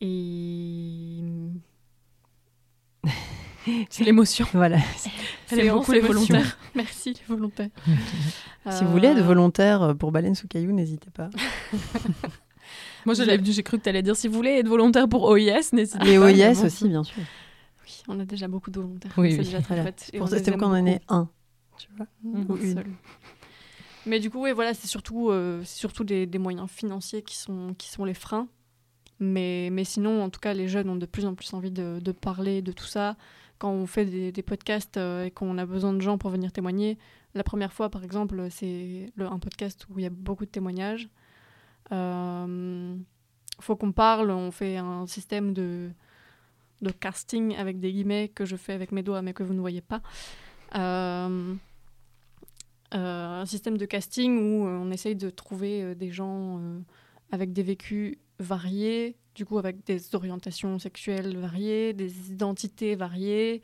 [0.00, 1.20] Et.
[3.90, 4.46] C'est l'émotion.
[4.54, 4.78] Voilà.
[5.52, 6.58] Aime beaucoup les volontaires.
[6.74, 7.68] Merci les volontaires.
[8.70, 11.28] Si vous voulez être Euh, volontaire pour Baleine sous caillou, n'hésitez pas.
[13.04, 15.98] Moi, j'ai cru que tu allais dire si vous voulez être volontaire pour OIS, n'hésitez
[15.98, 16.04] pas.
[16.04, 17.22] mais OIS aussi, bien sûr.
[17.84, 19.12] Oui, on a déjà beaucoup de volontaires.
[19.16, 19.44] Oui, c'est oui.
[19.44, 19.82] déjà très Voilà.
[19.82, 20.10] chouette.
[20.12, 21.28] Et c'est aime quand on en est un.
[21.78, 22.74] Tu vois Mhm, Ou une.
[22.74, 22.86] seul.
[24.06, 27.36] Mais du coup, ouais, voilà, c'est surtout, euh, c'est surtout des, des moyens financiers qui
[27.36, 28.48] sont, qui sont les freins.
[29.20, 32.12] Mais, mais sinon, en tout cas, les jeunes ont de plus en plus envie de,
[32.12, 33.16] parler de tout ça.
[33.58, 36.98] Quand on fait des, podcasts euh, et qu'on a besoin de gens pour venir témoigner,
[37.34, 41.08] la première fois, par exemple, c'est un podcast où il y a beaucoup de témoignages.
[41.90, 42.96] Euh,
[43.60, 45.90] faut qu'on parle, on fait un système de,
[46.80, 49.60] de casting avec des guillemets que je fais avec mes doigts mais que vous ne
[49.60, 50.00] voyez pas.
[50.76, 51.54] Euh,
[52.92, 56.60] un système de casting où on essaye de trouver des gens
[57.32, 63.62] avec des vécus variés, du coup avec des orientations sexuelles variées, des identités variées.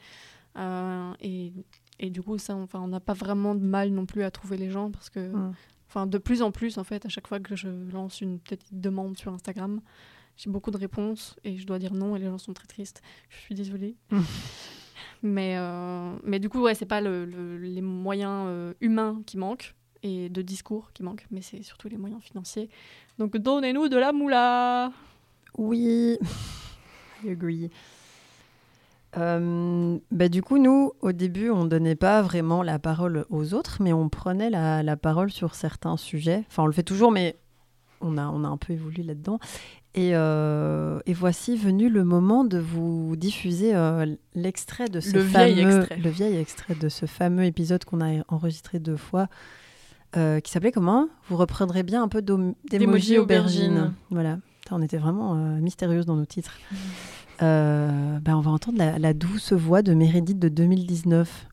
[0.56, 1.52] euh, et,
[2.00, 4.56] et du coup, ça, enfin, on n'a pas vraiment de mal non plus à trouver
[4.56, 5.54] les gens parce que, Mm.
[5.88, 8.80] enfin, de plus en plus, en fait, à chaque fois que je lance une petite
[8.80, 9.80] demande sur Instagram,
[10.37, 13.02] j'ai beaucoup de réponses et je dois dire non et les gens sont très tristes.
[13.30, 13.96] Je suis désolée.
[14.10, 14.20] Mm.
[15.22, 19.38] Mais, euh, mais du coup, ouais, c'est pas le- le- les moyens euh, humains qui
[19.38, 22.68] manquent et de discours qui manquent, mais c'est surtout les moyens financiers.
[23.18, 24.92] Donc donnez-nous de la moula
[25.58, 26.16] Oui,
[27.24, 27.70] I agree.
[29.16, 33.78] Euh, bah, du coup, nous, au début, on donnait pas vraiment la parole aux autres,
[33.80, 36.44] mais on prenait la, la parole sur certains sujets.
[36.48, 37.36] Enfin, on le fait toujours, mais
[38.00, 39.38] on a, on a un peu évolué là-dedans.
[39.94, 45.20] Et, euh, et voici venu le moment de vous diffuser euh, l'extrait de ce Le
[45.20, 45.96] vieil fameux, extrait.
[45.96, 49.28] le vieil extrait de ce fameux épisode qu'on a enregistré deux fois,
[50.16, 53.70] euh, qui s'appelait comment Vous reprendrez bien un peu D'emoji d'émoji aubergine.
[53.72, 53.94] aubergine.
[54.11, 54.38] Voilà.
[54.70, 56.57] On était vraiment euh, mystérieuses dans nos titres.
[57.42, 61.48] Euh, ben, on va entendre la, la douce voix de Meredith de 2019.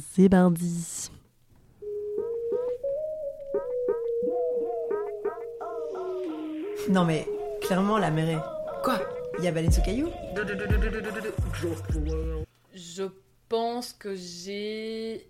[0.00, 1.10] C'est bindi.
[6.90, 7.26] Non mais,
[7.62, 8.38] clairement, la mairie.
[8.84, 9.00] Quoi
[9.38, 10.08] Il y a Baleine sous caillou
[12.74, 13.02] Je
[13.48, 15.26] pense que j'ai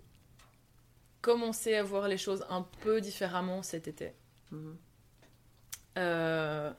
[1.27, 4.13] commencé à voir les choses un peu différemment cet été.
[5.97, 6.71] Euh,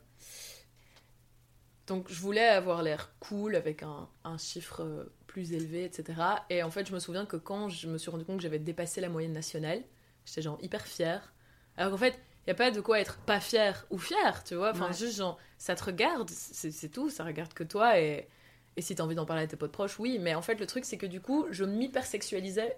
[1.86, 6.20] Donc je voulais avoir l'air cool avec un, un chiffre plus élevé, etc.
[6.50, 8.58] Et en fait, je me souviens que quand je me suis rendu compte que j'avais
[8.58, 9.82] dépassé la moyenne nationale,
[10.26, 11.32] j'étais genre hyper fière.
[11.76, 12.14] Alors qu'en fait,
[12.46, 14.70] il n'y a pas de quoi être pas fier ou fier, tu vois.
[14.72, 14.92] Enfin, Ouais.
[14.92, 17.98] juste genre, ça te regarde, c'est c'est tout, ça regarde que toi.
[18.00, 18.28] Et,
[18.76, 20.18] et si t'as envie d'en parler à tes potes proches, oui.
[20.20, 22.76] Mais en fait, le truc, c'est que du coup, je m'hypersexualisais.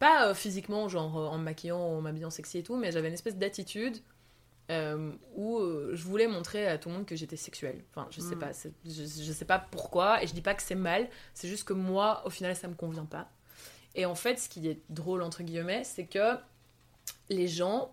[0.00, 3.06] Pas euh, physiquement, genre euh, en me maquillant, en m'habillant sexy et tout, mais j'avais
[3.08, 3.98] une espèce d'attitude
[4.70, 7.84] euh, où euh, je voulais montrer à tout le monde que j'étais sexuelle.
[7.90, 8.38] Enfin, je sais Mm.
[8.38, 8.50] pas,
[8.84, 11.72] je, je sais pas pourquoi, et je dis pas que c'est mal, c'est juste que
[11.72, 13.28] moi, au final, ça me convient pas.
[13.94, 16.36] Et en fait, ce qui est drôle, entre guillemets, c'est que
[17.28, 17.92] les gens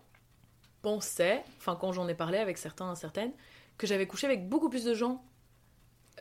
[0.81, 3.31] pensaient, enfin, quand j'en ai parlé avec certains, certaines,
[3.77, 5.23] que j'avais couché avec beaucoup plus de gens.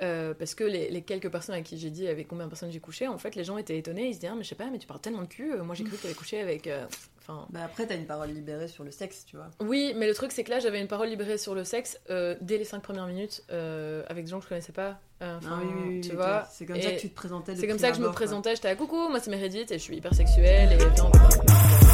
[0.03, 2.71] Euh, parce que les, les quelques personnes avec qui j'ai dit avec combien de personnes
[2.71, 4.09] j'ai couché, en fait, les gens étaient étonnés.
[4.09, 5.53] Ils se disaient, ah, mais je sais pas, mais tu parles tellement de cul.
[5.55, 6.67] euh, Moi, j'ai cru que t'avais couché avec.
[6.67, 6.85] euh,
[7.29, 7.45] Enfin.
[7.51, 9.49] Bah après, t'as une parole libérée sur le sexe, tu vois.
[9.59, 12.37] Oui, mais le truc, c'est que là, j'avais une parole libérée sur le sexe euh,
[12.41, 15.01] dès les cinq premières minutes avec des gens que je connaissais pas.
[15.21, 16.47] Enfin, Ah oui, oui, oui, tu vois.
[16.53, 18.55] c'est comme ça que tu te présentais C'est comme ça que je me présentais.
[18.55, 21.86] J'étais à coucou, moi c'est Meredith et je suis hyper sexuelle et viens,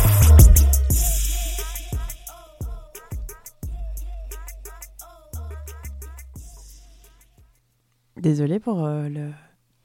[8.22, 9.30] Désolée pour euh, le...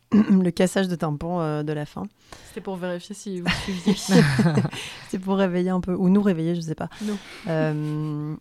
[0.43, 2.03] le cassage de tympan euh, de la fin.
[2.47, 3.95] C'était pour vérifier si vous suiviez.
[5.09, 6.87] C'est pour réveiller un peu, ou nous réveiller, je sais pas.
[7.03, 7.17] Non.
[7.49, 8.35] Euh,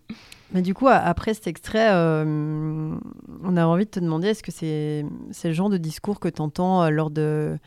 [0.52, 2.94] mais du coup, après cet extrait, euh,
[3.42, 6.28] on a envie de te demander est-ce que c'est c'est le genre de discours que
[6.28, 7.58] tu entends lors de,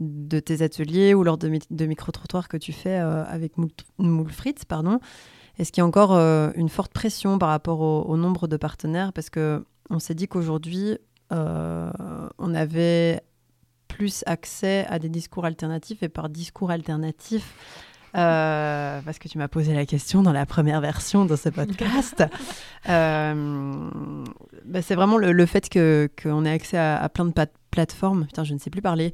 [0.00, 3.52] de tes ateliers ou lors de, de micro-trottoirs que tu fais euh, avec
[4.28, 5.00] Fritz pardon?
[5.58, 8.56] Est-ce qu'il y a encore euh, une forte pression par rapport au, au nombre de
[8.56, 9.12] partenaires?
[9.12, 10.98] Parce que on s'est dit qu'aujourd'hui,
[11.30, 13.20] on avait
[13.88, 17.54] plus accès à des discours alternatifs et par discours alternatifs,
[18.16, 22.24] euh, parce que tu m'as posé la question dans la première version de ce podcast,
[22.88, 23.90] euh,
[24.64, 27.32] bah, c'est vraiment le, le fait que- qu'on ait accès à, à plein de
[27.70, 29.12] plateformes, putain je ne sais plus parler,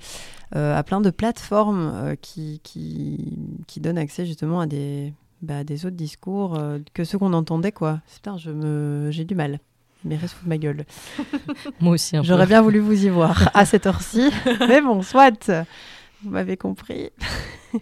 [0.54, 5.64] euh, à plein de plateformes euh, qui, qui, qui donnent accès justement à des, bah,
[5.64, 8.00] des autres discours euh, que ceux qu'on entendait quoi.
[8.14, 9.58] Putain, je me, j'ai du mal.
[10.06, 10.84] Mais reste de ma gueule.
[11.80, 12.16] Moi aussi.
[12.22, 14.30] J'aurais bien voulu vous y voir à cette heure-ci.
[14.68, 15.50] Mais bon, soit.
[16.22, 17.10] Vous m'avez compris.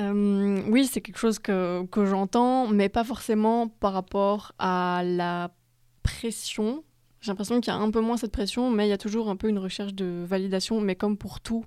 [0.00, 5.50] Euh, oui, c'est quelque chose que, que j'entends, mais pas forcément par rapport à la
[6.04, 6.84] pression.
[7.20, 9.28] J'ai l'impression qu'il y a un peu moins cette pression, mais il y a toujours
[9.28, 11.64] un peu une recherche de validation, mais comme pour tout,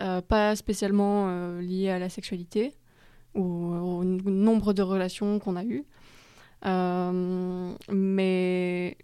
[0.00, 2.74] euh, pas spécialement euh, lié à la sexualité
[3.34, 5.84] ou au, nombre de relations qu'on a eues.
[6.64, 8.96] Euh, mais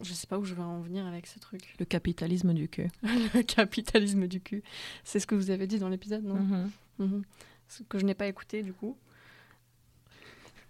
[0.00, 1.74] je sais pas où je vais en venir avec ce truc.
[1.78, 2.88] Le capitalisme du cul.
[3.02, 4.62] le capitalisme du cul.
[5.04, 6.36] C'est ce que vous avez dit dans l'épisode, non?
[6.36, 6.70] Mhm.
[6.98, 7.22] Mhm.
[7.68, 8.96] Ce que je n'ai pas écouté du coup.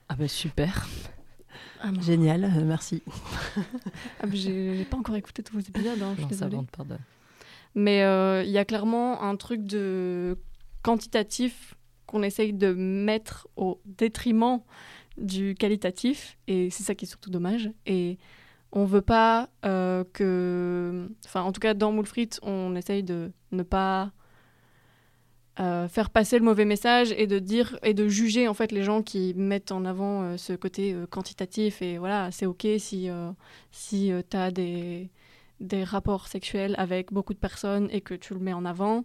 [0.08, 0.88] Ah bah super.
[1.82, 1.90] Ah.
[2.00, 3.02] Génial, euh, merci.
[4.22, 6.56] Ah, mais j'ai pas encore écouté tous vos épisodes, hein, je suis désolée.
[6.58, 6.96] de...
[7.74, 10.36] Mais euh, il y a clairement un truc de
[10.82, 11.74] quantitatif
[12.10, 14.60] qu'on essaye de mettre au détriment
[15.16, 16.36] du qualitatif.
[16.48, 17.70] Et c'est ça qui est surtout dommage.
[17.86, 18.18] Et
[18.72, 21.08] on veut pas euh, que...
[21.24, 22.06] Enfin, en tout cas, dans Moule
[22.42, 24.10] on essaye de ne pas
[25.60, 28.82] euh, faire passer le mauvais message et de dire et de juger en fait les
[28.82, 33.10] gens qui mettent en avant euh, ce côté quantitatif et voilà c'est ok si
[33.70, 35.10] si tu as des
[35.58, 39.04] des rapports sexuels avec beaucoup de personnes et que tu le mets en avant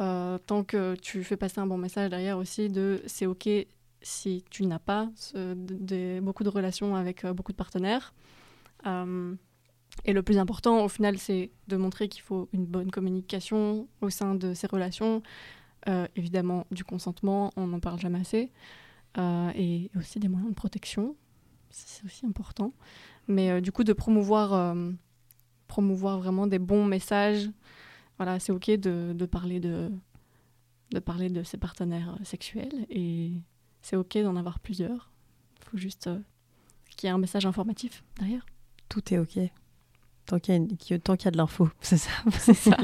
[0.00, 3.48] euh, tant que tu fais passer un bon message derrière aussi de c'est ok
[4.02, 5.08] si tu n'as pas
[6.20, 8.12] beaucoup de relations avec euh, beaucoup de partenaires.
[8.86, 9.34] Euh,
[10.04, 14.10] et le plus important au final c'est de montrer qu'il faut une bonne communication au
[14.10, 15.22] sein de ces relations.
[16.16, 18.50] Évidemment du consentement, on n'en parle jamais assez,
[19.18, 21.14] et aussi des moyens de protection,
[21.68, 22.72] c'est aussi important.
[23.28, 24.74] Mais du coup, de promouvoir,
[25.68, 27.50] promouvoir vraiment des bons messages,
[28.16, 29.90] voilà, c'est ok de, de parler de,
[30.90, 33.32] de parler de ses partenaires euh, sexuels, et
[33.82, 35.10] c'est ok d'en avoir plusieurs.
[35.60, 36.18] Il faut juste euh,
[36.96, 38.44] qu'il y ait un message informatif derrière.
[38.88, 39.38] Tout est ok.
[40.26, 42.10] Tant qu'il y, a qu'il y a- y a de l'info, c'est ça.
[42.38, 42.76] C'est ça.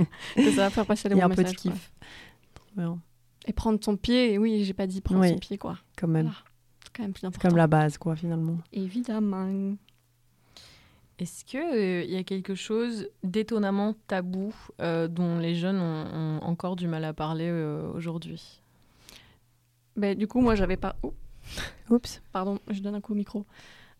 [0.54, 1.72] Ça, faire passer les bons un peu de messages, quoi.
[1.72, 1.92] kiff.
[2.54, 3.00] Trop bien.
[3.46, 5.30] Et prendre son pied, oui, j'ai pas dit prendre Oui.
[5.30, 5.78] son pied, quoi.
[5.96, 6.26] Quand même.
[6.26, 6.38] Voilà.
[6.84, 7.48] C'est quand même plus important.
[7.48, 8.58] comme la base, quoi, finalement.
[8.72, 9.74] Évidemment.
[11.20, 16.76] Est-ce qu'il y a quelque chose d'étonnamment tabou euh, dont les jeunes ont, ont encore
[16.76, 18.62] du mal à parler euh, aujourd'hui?
[19.96, 20.96] Ben, du coup, moi, j'avais pas.
[21.02, 21.12] Oh,
[21.90, 22.22] Oups.
[22.32, 23.44] pardon, je donne un coup au micro.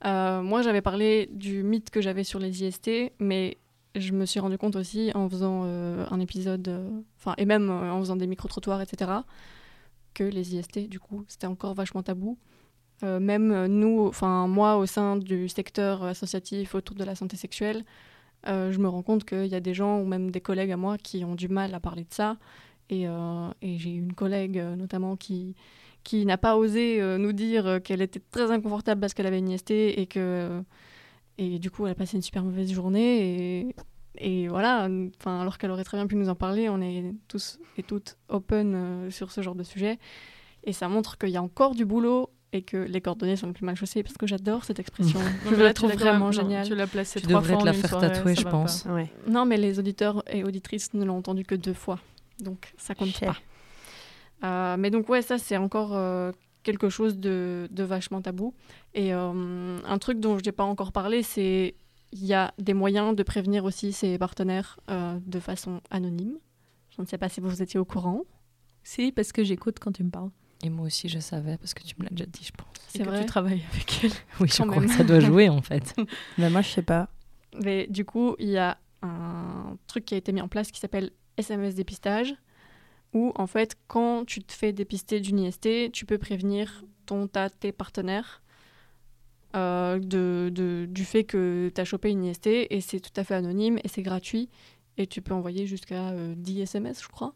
[0.07, 3.59] Euh, moi, j'avais parlé du mythe que j'avais sur les IST, mais
[3.95, 7.69] je me suis rendu compte aussi en faisant euh, un épisode, euh, enfin, et même
[7.71, 9.11] euh, en faisant des micro-trottoirs, etc.,
[10.15, 12.39] que les IST, du coup, c'était encore vachement tabou.
[13.03, 17.37] Euh, même euh, nous, enfin, moi, au sein du secteur associatif autour de la santé
[17.37, 17.85] sexuelle,
[18.47, 20.77] euh, je me rends compte qu'il y a des gens ou même des collègues à
[20.77, 22.37] moi qui ont du mal à parler de ça.
[22.89, 25.55] Et, euh, et j'ai une collègue notamment qui,
[26.13, 30.07] n'a pas osé nous dire qu'elle était très inconfortable parce qu'elle avait une IST et
[30.07, 30.63] que
[31.39, 33.75] et du coup elle a passé une super mauvaise journée
[34.17, 34.89] et, voilà
[35.21, 38.19] enfin alors qu'elle aurait très bien pu nous en parler on est tous et toutes
[38.29, 39.99] open sur ce genre de sujet
[40.65, 43.53] et ça montre qu'il y a encore du boulot et que les cordonniers sont les
[43.53, 46.87] plus mal chaussés parce que j'adore cette expression je la trouve vraiment géniale Tu l'as
[46.87, 48.85] placée Tu trois devrais fois te en la une faire soirée, tatouer, je pense.
[48.87, 49.11] Ouais.
[49.29, 51.99] non, mais les auditeurs et auditrices ne l'ont entendu que deux fois.
[52.41, 53.41] Donc, ça compte Cher.
[54.41, 54.47] pas.
[54.47, 56.33] Euh, mais donc, ouais, ça, c'est encore euh,
[56.63, 58.55] quelque chose de, de vachement tabou.
[58.95, 61.75] Et euh, un truc dont je n'ai pas encore parlé, c'est
[62.13, 66.39] il y a des moyens de prévenir aussi ses partenaires euh, de façon anonyme.
[66.97, 68.23] Je ne sais pas si vous étiez au courant.
[68.83, 70.31] Si, parce que j'écoute quand tu me parles.
[70.63, 72.67] Et moi aussi, je savais parce que tu me l'as déjà dit, je pense.
[72.89, 73.21] C'est que vrai.
[73.21, 74.11] tu travailles avec elle.
[74.41, 74.89] Oui, je crois même.
[74.89, 75.95] que ça doit jouer en fait.
[76.39, 77.09] Mais moi, je sais pas.
[77.63, 80.79] Mais du coup, il y a un truc qui a été mis en place qui
[80.81, 82.35] s'appelle SMS dépistage,
[83.15, 87.49] où en fait, quand tu te fais dépister d'une IST, tu peux prévenir ton, ta,
[87.49, 88.43] tes partenaires
[89.57, 93.25] euh, de, de- du fait que tu as chopé une IST, et c'est tout à
[93.25, 94.49] fait anonyme, et c'est gratuit,
[94.97, 97.35] et tu peux envoyer jusqu'à euh, 10 SMS, je crois.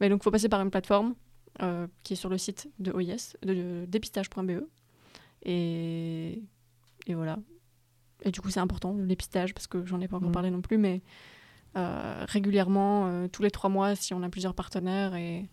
[0.00, 1.14] Mais donc, il faut passer par une plateforme
[1.62, 4.62] euh, qui est sur le site de OIS, de, de dépistage.be.
[5.44, 6.42] Et,
[7.06, 7.38] et voilà.
[8.22, 10.34] Et du coup, c'est important, le dépistage, parce que j'en ai pas encore Mhm.
[10.34, 11.02] parlé non plus, mais
[11.76, 15.48] euh, régulièrement, euh, tous les trois mois, si on a plusieurs partenaires, et,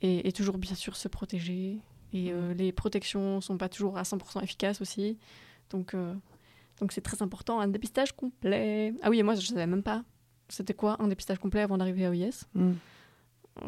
[0.00, 1.78] et, et toujours bien sûr se protéger.
[2.12, 5.16] Et euh, les protections sont pas toujours à 100% efficaces aussi.
[5.70, 5.96] Donc,
[6.80, 8.92] donc c'est très important, un dépistage complet.
[9.02, 10.04] Ah oui, et moi, je savais même pas
[10.48, 12.44] c'était quoi un dépistage complet avant d'arriver à OIS.
[12.54, 12.72] Mm.
[13.60, 13.66] Euh,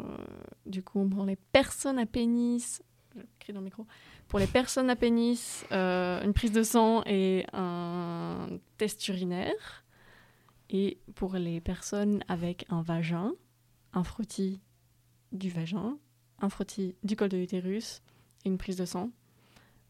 [0.65, 2.81] du coup, pour les personnes à pénis,
[3.15, 3.85] je crie dans le micro,
[4.27, 9.83] pour les personnes à pénis, une prise de sang et un test urinaire.
[10.69, 13.33] Et pour les personnes avec un vagin,
[13.93, 14.59] un frottis
[15.31, 15.97] du vagin,
[16.39, 18.01] un frottis du col de l'utérus
[18.43, 19.11] et une prise de sang.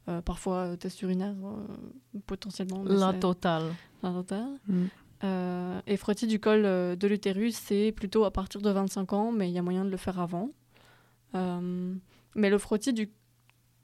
[0.08, 2.84] Euh, parfois, euh, test urinaire, euh, potentiellement.
[2.84, 3.73] La totale.
[4.03, 4.60] la totale.
[4.67, 4.86] Mm.
[5.23, 9.32] Euh, et frottis du col euh, de l'utérus, c'est plutôt à partir de 25 ans,
[9.32, 10.51] mais il y a moyen de le faire avant.
[11.36, 11.93] Euh,
[12.36, 13.10] mais le frottis du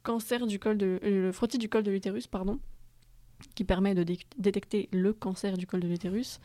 [0.04, 2.60] cancer du col de le frottis du col de l'utérus, pardon,
[3.56, 6.40] qui permet de dé- détecter le cancer du col de l'utérus,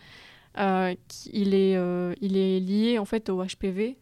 [0.57, 1.75] il est
[2.20, 3.99] il est lié en fait au HPV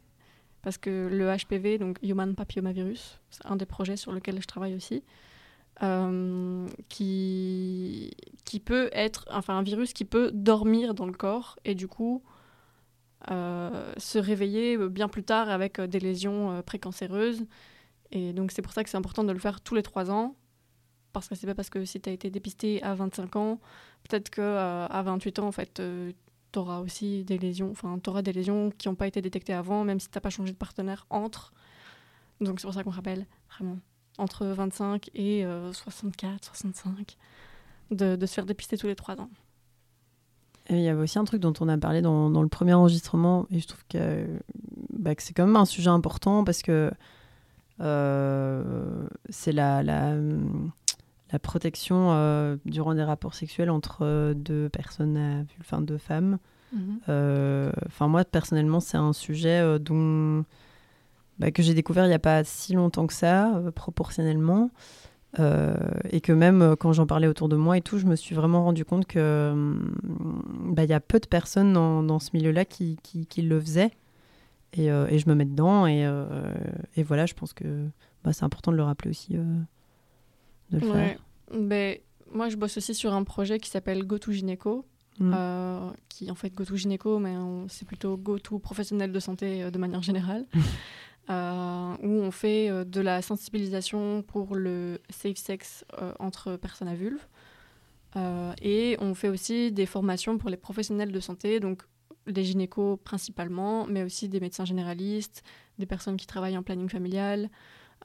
[0.62, 4.74] parce que le HPV, donc Human Papillomavirus, c'est un des projets sur lequel je travaille
[4.74, 5.02] aussi,
[5.82, 8.12] euh, qui,
[8.44, 12.22] qui peut être, enfin un virus qui peut dormir dans le corps et du coup
[13.30, 17.44] euh, se réveiller bien plus tard avec euh, des lésions précancéreuses.
[18.12, 20.36] Et donc c'est pour ça que c'est important de le faire tous les trois ans.
[21.12, 23.60] Parce que c'est pas parce que si tu as été dépisté à 25 ans,
[24.08, 25.80] peut-être que à 28 ans, en fait,
[26.52, 29.84] tu auras aussi des lésions, enfin, tu des lésions qui n'ont pas été détectées avant,
[29.84, 31.52] même si tu n'as pas changé de partenaire entre.
[32.40, 33.78] Donc c'est pour ça qu'on rappelle vraiment
[34.18, 37.16] entre 25 et euh, 64, 65,
[37.90, 39.30] de, de se faire dépister tous les trois ans.
[40.68, 42.72] Et il y avait aussi un truc dont on a parlé dans, dans le premier
[42.72, 44.26] enregistrement, et je trouve que,
[44.92, 46.90] bah, que c'est quand même un sujet important parce que
[47.80, 50.14] euh, c'est la, la,
[51.32, 56.38] la protection euh, durant des rapports sexuels entre euh, deux personnes, à enfin deux femmes.
[56.72, 57.00] Mhm.
[57.08, 60.44] Euh, Enfin moi personnellement, c'est un sujet euh, dont
[61.38, 64.70] bah, que j'ai découvert il n'y a pas si longtemps que ça, euh, proportionnellement.
[65.40, 65.74] Euh,
[66.10, 68.36] et que même euh, quand j'en parlais autour de moi et tout, je me suis
[68.36, 69.92] vraiment rendu compte que hum,
[70.74, 73.60] bah, il y a peu de personnes dans, dans ce milieu-là qui, qui, qui le
[73.60, 73.90] faisaient.
[74.74, 75.86] Et, euh, et je me mets dedans.
[75.86, 76.24] Et, euh,
[76.96, 77.64] et voilà, je pense que
[78.22, 80.92] bah, c'est important de le rappeler aussi, de le Ouais.
[80.92, 81.18] faire.
[81.52, 81.98] Ben,
[82.32, 84.84] moi, je bosse aussi sur un projet qui s'appelle GoTo Gynéco,
[85.20, 85.32] Mm.
[85.32, 87.34] euh, qui en fait GoTo Gynéco, mais
[87.68, 90.44] c'est plutôt GoTo professionnel de santé de manière générale,
[91.30, 96.88] euh, où on fait euh, de la sensibilisation pour le safe sex euh, entre personnes
[96.88, 97.26] à vulve.
[98.62, 101.82] Et on fait aussi des formations pour les professionnels de santé, donc
[102.28, 105.42] des gynécos principalement, mais aussi des médecins généralistes,
[105.80, 107.50] des personnes qui travaillent en planning familial,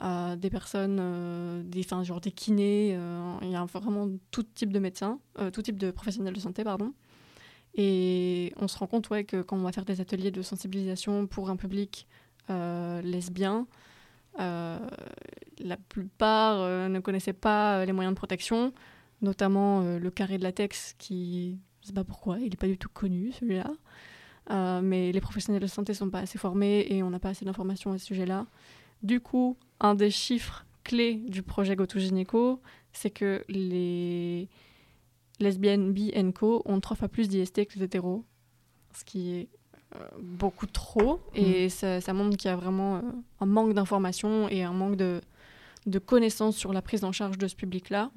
[0.02, 2.98] des personnes, des, enfin, genre des kinés,
[3.42, 5.20] il y a vraiment tout type de médecins,
[5.52, 6.92] tout type de professionnels de santé, pardon.
[7.76, 11.28] Et on se rend compte ouais, que quand on va faire des ateliers de sensibilisation
[11.28, 12.08] pour un public
[12.48, 13.66] euh, lesbien,
[14.38, 14.78] euh,
[15.58, 18.72] la plupart euh, ne connaissaient pas les moyens de protection,
[19.22, 22.88] notamment le carré de latex qui, je sais pas pourquoi, il n'est pas du tout
[22.88, 23.70] connu celui-là.
[24.82, 27.92] Mais les professionnels de santé sont pas assez formés et on n'a pas assez d'informations
[27.92, 28.46] à ce sujet-là.
[29.02, 32.60] Du coup, un des chiffres clés du projet GoToGynéco,
[32.92, 34.48] c'est que les
[35.38, 38.24] lesbiennes, bi et co ont trois fois plus d'IST que les hétéros,
[38.94, 39.48] ce qui est
[40.22, 41.20] beaucoup trop.
[41.34, 43.00] Et ça, ça montre qu'il y a vraiment euh,
[43.40, 45.20] un manque d'informations et un manque de,
[45.86, 48.10] de connaissances sur la prise en charge de ce public-là.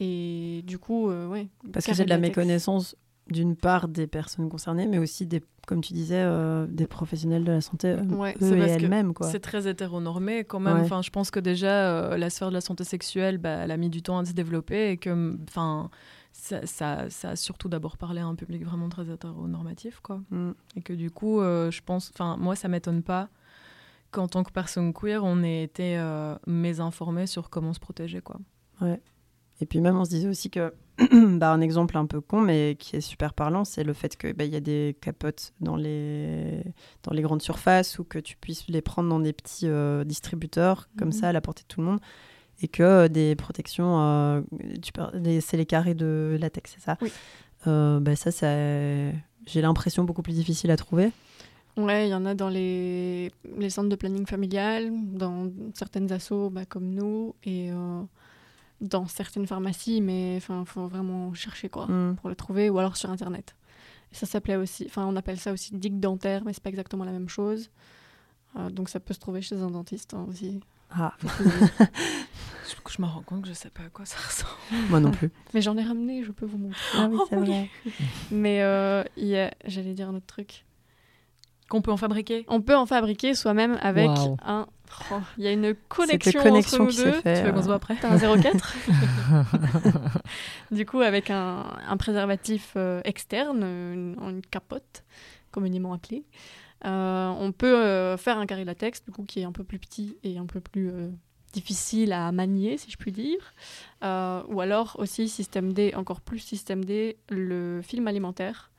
[0.00, 1.48] Et du coup, euh, ouais.
[1.72, 2.96] Parce que c'est de la méconnaissance
[3.30, 7.52] d'une part des personnes concernées, mais aussi des, comme tu disais, euh, des professionnels de
[7.52, 9.14] la santé, euh, Ouais, eux c'est et elles-mêmes.
[9.14, 9.28] quoi.
[9.30, 10.74] C'est très hétéronormé quand même.
[10.74, 10.80] Ouais.
[10.82, 11.70] Enfin, je pense que déjà
[12.12, 14.32] euh, la sphère de la santé sexuelle, bah, elle a mis du temps à se
[14.34, 15.88] développer et que, enfin,
[16.36, 20.20] ça, ça, ça a surtout d'abord parlé à un public vraiment très hétéronormatif, quoi.
[20.30, 20.50] Mm.
[20.76, 23.28] Et que du coup, euh, je pense, enfin, moi, ça m'étonne pas
[24.10, 28.40] qu'en tant que personne queer, on ait été euh, mésinformés sur comment se protéger, quoi.
[28.80, 29.00] Ouais.
[29.60, 30.74] Et puis même, on se disait aussi que,
[31.38, 34.32] bah, un exemple un peu con, mais qui est super parlant, c'est le fait qu'il
[34.32, 36.64] bah, y a des capotes dans les,
[37.04, 40.88] dans les grandes surfaces ou que tu puisses les prendre dans des petits euh, distributeurs,
[40.98, 41.12] comme Mhm.
[41.12, 42.00] ça, à la portée de tout le monde.
[42.62, 44.40] Et que euh, des protections, euh,
[45.40, 47.10] c'est les carrés de latex, c'est ça Oui.
[47.66, 48.46] Euh, bah, Ça, ça
[49.46, 51.12] j'ai l'impression beaucoup plus difficile à trouver.
[51.76, 56.48] Ouais, il y en a dans les, les centres de planning familial, dans certaines assos
[56.50, 58.02] bah, comme nous, et euh,
[58.80, 62.16] dans certaines pharmacies, mais il faut vraiment chercher quoi, Mm.
[62.20, 63.56] pour le trouver, ou alors sur Internet.
[64.12, 67.04] Et ça s'appelait aussi, enfin on appelle ça aussi digue dentaire, mais c'est pas exactement
[67.04, 67.70] la même chose.
[68.56, 70.60] Euh, donc ça peut se trouver chez un dentiste hein, aussi.
[70.96, 71.12] Ah.
[71.40, 74.88] je, je me rends compte que je sais pas à quoi ça ressemble.
[74.90, 75.30] Moi non plus.
[75.52, 76.78] Mais j'en ai ramené, je peux vous montrer.
[76.96, 77.68] Ah oui, Oh, c'est vrai.
[78.30, 80.64] Mais euh, il y a- j'allais dire un autre truc.
[81.68, 84.10] Qu'on peut en fabriquer On peut en fabriquer soi-même avec
[84.44, 84.66] un.
[85.10, 87.20] Oh, Il y a une connexion, connexion entre nous qui s'est deux.
[87.22, 88.76] fait, Tu veux qu'on se voit après T'as un 04
[90.70, 95.04] Du coup, avec un, un préservatif euh, externe, une, une capote,
[95.50, 99.52] communément appelée, euh, on peut euh, faire un carré latex, du coup, qui est un
[99.52, 101.08] peu plus petit et un peu plus euh,
[101.52, 103.54] difficile à manier, si je puis dire.
[104.02, 108.70] Euh, ou alors aussi, système D, encore plus système D, le film alimentaire.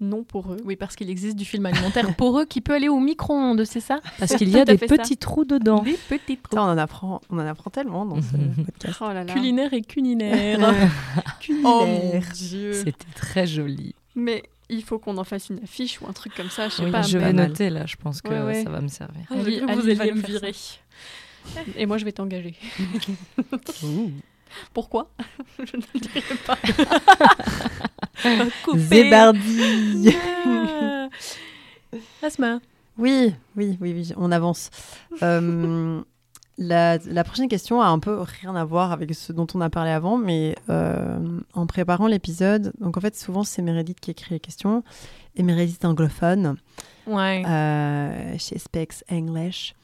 [0.00, 0.56] Non pour eux.
[0.64, 3.78] Oui, parce qu'il existe du film alimentaire pour eux qui peut aller au micro-ondes, c'est
[3.78, 4.00] ça?
[4.18, 4.86] Parce qu'il y a des ça.
[4.86, 5.82] petits trous dedans.
[5.82, 6.56] Des petits trous.
[6.56, 8.32] Putain, on en apprend, on en apprend tellement dans ce
[8.64, 8.98] podcast.
[9.00, 9.32] Oh là là.
[9.32, 10.58] Culinaire et culinaire.
[11.44, 12.32] Oh oh mon Culinaire.
[12.34, 12.72] dieu.
[12.72, 13.94] C'était très joli.
[14.16, 14.42] Mais
[14.72, 16.90] il faut qu'on en fasse une affiche ou un truc comme ça, je sais Oui,
[16.90, 17.02] pas.
[17.02, 17.48] je vais mal.
[17.48, 18.64] noter là, je pense que Ouais, ouais.
[18.64, 19.22] ça va me servir.
[19.30, 20.54] Ah, Ali vous alliez va me virer.
[21.76, 22.54] Et moi, je vais t'engager.
[24.74, 25.10] Pourquoi?
[25.58, 26.58] Je ne le dirai pas.
[28.64, 28.78] Coupé.
[28.78, 30.14] Zébardi
[30.46, 31.08] Ah.
[32.22, 32.60] Asma.
[32.98, 34.70] Oui, oui, oui, oui, on avance.
[35.22, 36.02] Euh,
[36.58, 39.70] la, la prochaine question a un peu rien à voir avec ce dont on a
[39.70, 41.18] parlé avant, mais euh,
[41.54, 44.82] en préparant l'épisode, donc en fait souvent c'est Meredith qui écrit les questions,
[45.34, 46.56] et Meredith anglophone,
[47.06, 47.42] Ouais.
[47.46, 49.74] euh, chez Specs English.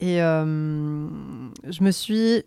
[0.00, 1.06] Et euh,
[1.68, 2.42] je me suis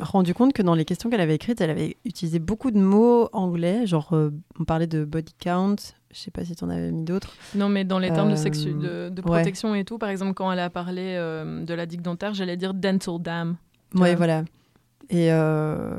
[0.00, 3.28] rendu compte que dans les questions qu'elle avait écrites, elle avait utilisé beaucoup de mots
[3.32, 5.76] anglais, genre euh, on parlait de body count,
[6.12, 7.34] je sais pas si tu en avais mis d'autres.
[7.54, 9.22] Non, mais dans les termes de, Euh, sexu- de, de ouais.
[9.22, 12.56] protection et tout, par exemple, quand elle a parlé euh, de la digue dentaire, j'allais
[12.56, 13.56] dire dental dam.
[13.92, 14.14] Vois.
[14.14, 14.44] voilà.
[15.10, 15.98] Et, euh,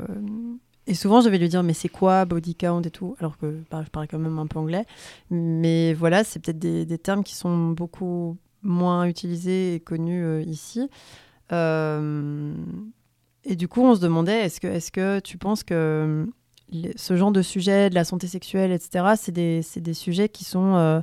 [0.86, 3.60] et souvent, je vais lui dire, mais c'est quoi body count et tout, alors que
[3.70, 4.84] bah, je parle quand même un peu anglais.
[5.30, 10.88] Mais voilà, c'est peut-être des, des termes qui sont beaucoup moins utilisés et connus ici.
[13.44, 16.26] Et du coup, on se demandait, est-ce que, est que tu penses que
[16.96, 20.76] ce genre de sujet, de la santé sexuelle, etc., c'est des, des sujets qui sont,
[20.76, 21.00] euh,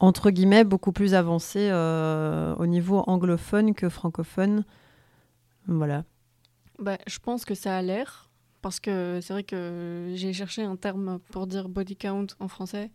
[0.00, 4.64] entre guillemets, beaucoup plus avancés euh, au niveau anglophone que francophone
[5.66, 6.04] Voilà.
[6.78, 8.30] Bah, je pense que ça a l'air,
[8.62, 12.90] parce que c'est vrai que j'ai cherché un terme pour dire body count en français.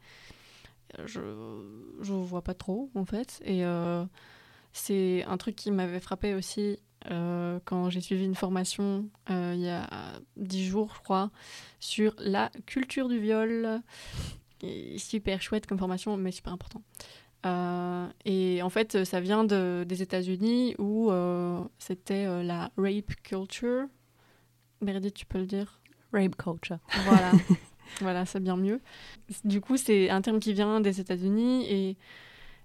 [1.05, 1.21] Je
[2.01, 3.41] je vois pas trop, en fait.
[3.43, 4.05] Et euh,
[4.71, 6.77] c'est un truc qui m'avait frappé aussi
[7.11, 9.87] euh, quand j'ai suivi une formation euh, il y a
[10.37, 11.31] dix jours, je crois,
[11.79, 13.81] sur la culture du viol.
[14.61, 16.81] Et super chouette comme formation, mais super important.
[17.45, 21.11] Euh, et en fait, ça vient de, des États-Unis où
[21.79, 23.87] c'était la rape culture.
[24.81, 25.81] Meredith, tu peux le dire?
[26.13, 26.79] Rape culture.
[27.05, 27.31] Voilà,
[27.99, 28.79] voilà c'est bien mieux.
[29.43, 31.97] Du coup, c'est un terme qui vient des États-Unis et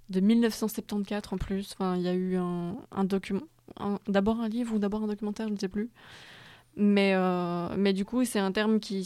[0.09, 1.72] de 1974 en plus.
[1.72, 3.43] Enfin, il y a eu un, un document,
[4.08, 5.90] d'abord un livre ou d'abord un documentaire, je ne sais plus.
[6.76, 9.02] Mais, euh, mais du coup, c'est un terme qui,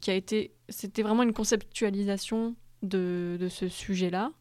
[0.00, 0.52] qui a été.
[0.68, 4.32] C'était vraiment une conceptualisation de, de ce sujet-là.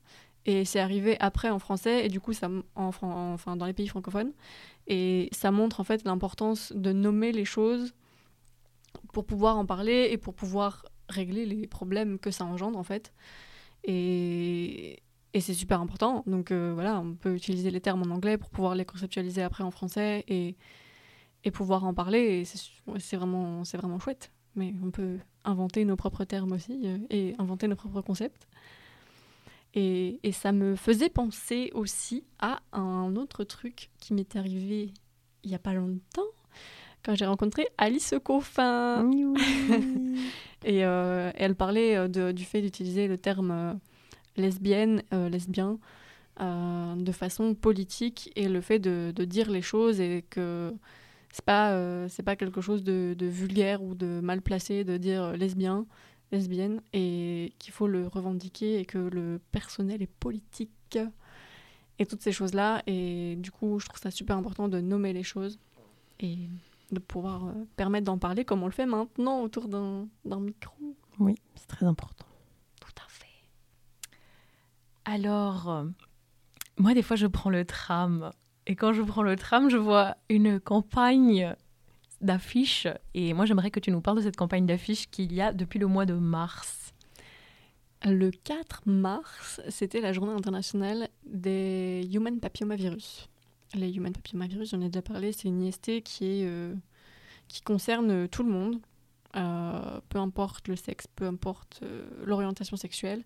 [0.45, 3.87] Et c'est arrivé après en français, et du coup, ça, en, enfin, dans les pays
[3.87, 4.31] francophones.
[4.87, 7.93] Et ça montre en fait l'importance de nommer les choses
[9.11, 13.13] pour pouvoir en parler et pour pouvoir régler les problèmes que ça engendre en fait.
[13.83, 14.99] Et,
[15.34, 16.23] et c'est super important.
[16.28, 19.63] Donc euh, voilà, on peut utiliser les termes en anglais pour pouvoir les conceptualiser après
[19.63, 20.55] en français et,
[21.43, 22.19] et pouvoir en parler.
[22.41, 22.45] Et
[22.99, 24.32] c'est vraiment, vraiment chouette.
[24.55, 28.47] Mais on peut inventer nos propres termes aussi euh, et inventer nos propres concepts.
[29.73, 34.91] Et, et ça me faisait penser aussi à un autre truc qui m'est arrivé
[35.43, 36.23] il y a pas longtemps
[37.05, 39.07] quand j'ai rencontré Alice Coffin.
[40.65, 43.80] et euh, elle parlait de- du fait d'utiliser le terme
[44.38, 45.79] euh, lesbienne, euh, lesbien,
[46.39, 50.71] euh, de façon politique et le fait de, dire les choses et que
[51.31, 55.33] c'est pas, euh, c'est pas quelque chose de, vulgaire ou de mal placé de dire
[55.33, 55.88] lesbien,
[56.31, 60.99] lesbienne et qu'il faut le revendiquer et que le personnel est politique
[61.97, 62.83] et toutes ces choses-là.
[62.85, 65.57] Et du coup, je trouve ça super important de nommer les choses
[66.19, 66.38] et
[66.91, 70.75] de pouvoir permettre d'en parler comme on le fait maintenant autour d'un micro.
[71.19, 72.26] Oui, c'est très important.
[75.09, 75.85] Alors, euh,
[76.77, 78.31] moi, des fois, je prends le tram.
[78.67, 81.55] Et quand je prends le tram, je vois une campagne
[82.19, 82.87] d'affiches.
[83.13, 85.79] Et moi, j'aimerais que tu nous parles de cette campagne d'affiches qu'il y a depuis
[85.79, 86.93] le mois de mars.
[88.03, 93.29] Le 4 mars, c'était la journée internationale des Human Papillomavirus.
[93.75, 96.75] Les Human Papillomavirus, j'en ai déjà parlé, c'est une IST qui, est, euh,
[97.63, 98.79] concerne tout le monde,
[99.37, 101.81] euh, peu importe le sexe, peu importe
[102.23, 103.23] l'orientation sexuelle,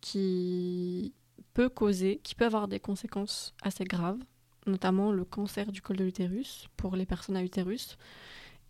[0.00, 1.12] qui
[1.54, 4.18] peut causer, qui peut avoir des conséquences assez graves,
[4.66, 7.98] notamment le cancer du col de l'utérus pour les personnes à utérus.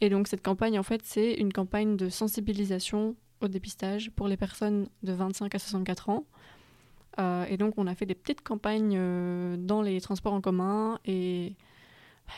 [0.00, 4.36] Et donc cette campagne, en fait, c'est une campagne de sensibilisation au dépistage pour les
[4.36, 6.24] personnes de 25 à 64 ans.
[7.18, 10.98] Euh, et donc on a fait des petites campagnes euh, dans les transports en commun
[11.04, 11.54] et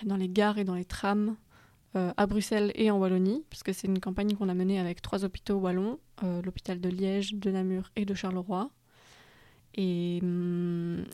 [0.04, 1.53] dans les gares et dans les trams euh,
[1.94, 5.56] à Bruxelles et en Wallonie, puisque c'est une campagne qu'on a menée avec trois hôpitaux
[5.56, 8.70] wallons, euh, l'hôpital de Liège, de Namur et de Charleroi.
[9.76, 10.20] Et,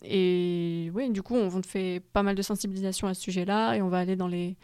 [0.04, 3.88] et ouais, du coup, on fait pas mal de sensibilisation à ce sujet-là et on
[3.88, 4.56] va aller dans les,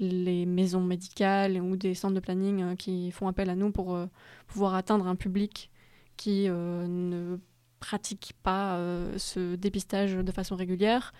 [0.00, 4.06] maisons médicales ou des centres de planning euh, qui font appel à nous pour euh,
[4.46, 5.70] pouvoir atteindre un public
[6.18, 7.38] qui euh, ne
[7.80, 11.14] pratique pas euh, ce dépistage de façon régulière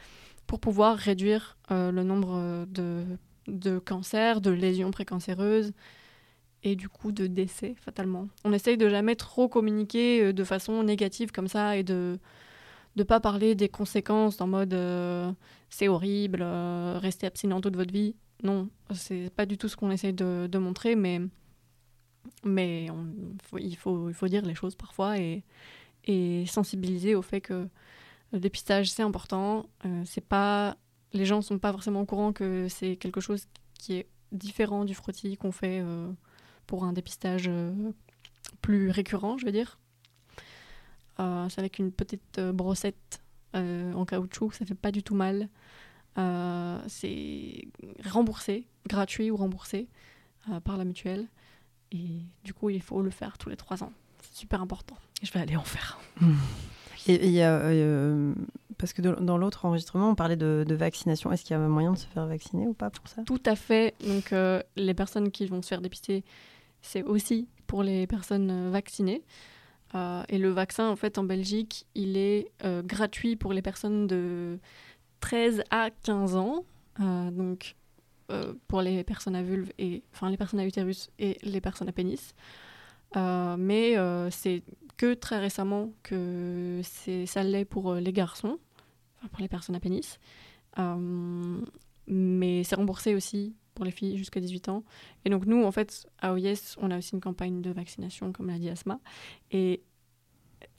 [0.46, 3.04] pour pouvoir réduire euh, le nombre de,
[3.48, 5.72] de cancers, de lésions précancéreuses
[6.64, 8.28] et du coup de décès fatalement.
[8.44, 12.18] On essaye de jamais trop communiquer euh, de façon négative comme ça et de
[12.96, 15.30] ne pas parler des conséquences en mode euh,
[15.70, 18.14] c'est horrible, euh, restez abstinent toute votre vie.
[18.42, 21.20] Non, c'est pas du tout ce qu'on essaye de, de montrer, mais,
[22.44, 22.88] mais
[23.58, 25.42] il, faut, il faut dire les choses parfois et,
[26.46, 27.68] sensibiliser au fait que
[28.32, 29.66] le dépistage c'est important.
[30.06, 30.78] C'est pas,
[31.12, 33.46] les gens sont pas forcément au courant que c'est quelque chose
[33.78, 36.10] qui est différent du frottis qu'on fait euh,
[36.66, 37.72] pour un dépistage euh,
[38.60, 39.78] plus récurrent, je veux dire.
[41.20, 43.20] Euh, c'est avec une petite euh, brossette
[43.56, 45.48] euh, en caoutchouc, ça fait pas du tout mal.
[46.18, 47.68] Euh, c'est
[48.04, 49.88] remboursé, gratuit ou remboursé
[50.50, 51.26] euh, par la mutuelle.
[51.90, 53.92] Et du coup, il faut le faire tous les trois ans.
[54.20, 54.96] C'est super important.
[55.22, 55.98] Je vais aller en faire.
[57.06, 58.34] Et et il y a, euh,
[58.78, 61.32] parce que dans l'autre enregistrement, on parlait de, vaccination.
[61.32, 63.22] Est-ce qu'il y a moyen de se faire vacciner ou pas pour ça?
[63.24, 63.94] Tout à fait.
[64.06, 66.24] Donc, euh, les personnes qui vont se faire dépister,
[66.80, 69.22] c'est aussi pour les personnes euh, vaccinées.
[69.94, 72.52] Euh, et le vaccin, en fait, en Belgique, il est
[72.84, 74.58] gratuit pour les personnes de
[75.20, 76.64] 13 à 15 ans.
[76.98, 77.74] Donc,
[78.68, 81.92] pour les personnes à vulve et enfin les personnes à utérus et les personnes à
[81.92, 82.34] pénis.
[83.16, 83.96] Mais
[84.30, 84.62] c'est
[84.98, 88.58] que très récemment que ça l'est pour les garçons,
[89.30, 90.18] pour les personnes à pénis.
[90.78, 91.60] Euh,
[92.06, 94.84] mais c'est remboursé aussi pour les filles jusqu'à 18 ans.
[95.24, 98.48] Et donc nous, en fait, à OIS, on a aussi une campagne de vaccination, comme
[98.48, 99.00] l'a dit Asma.
[99.50, 99.82] Et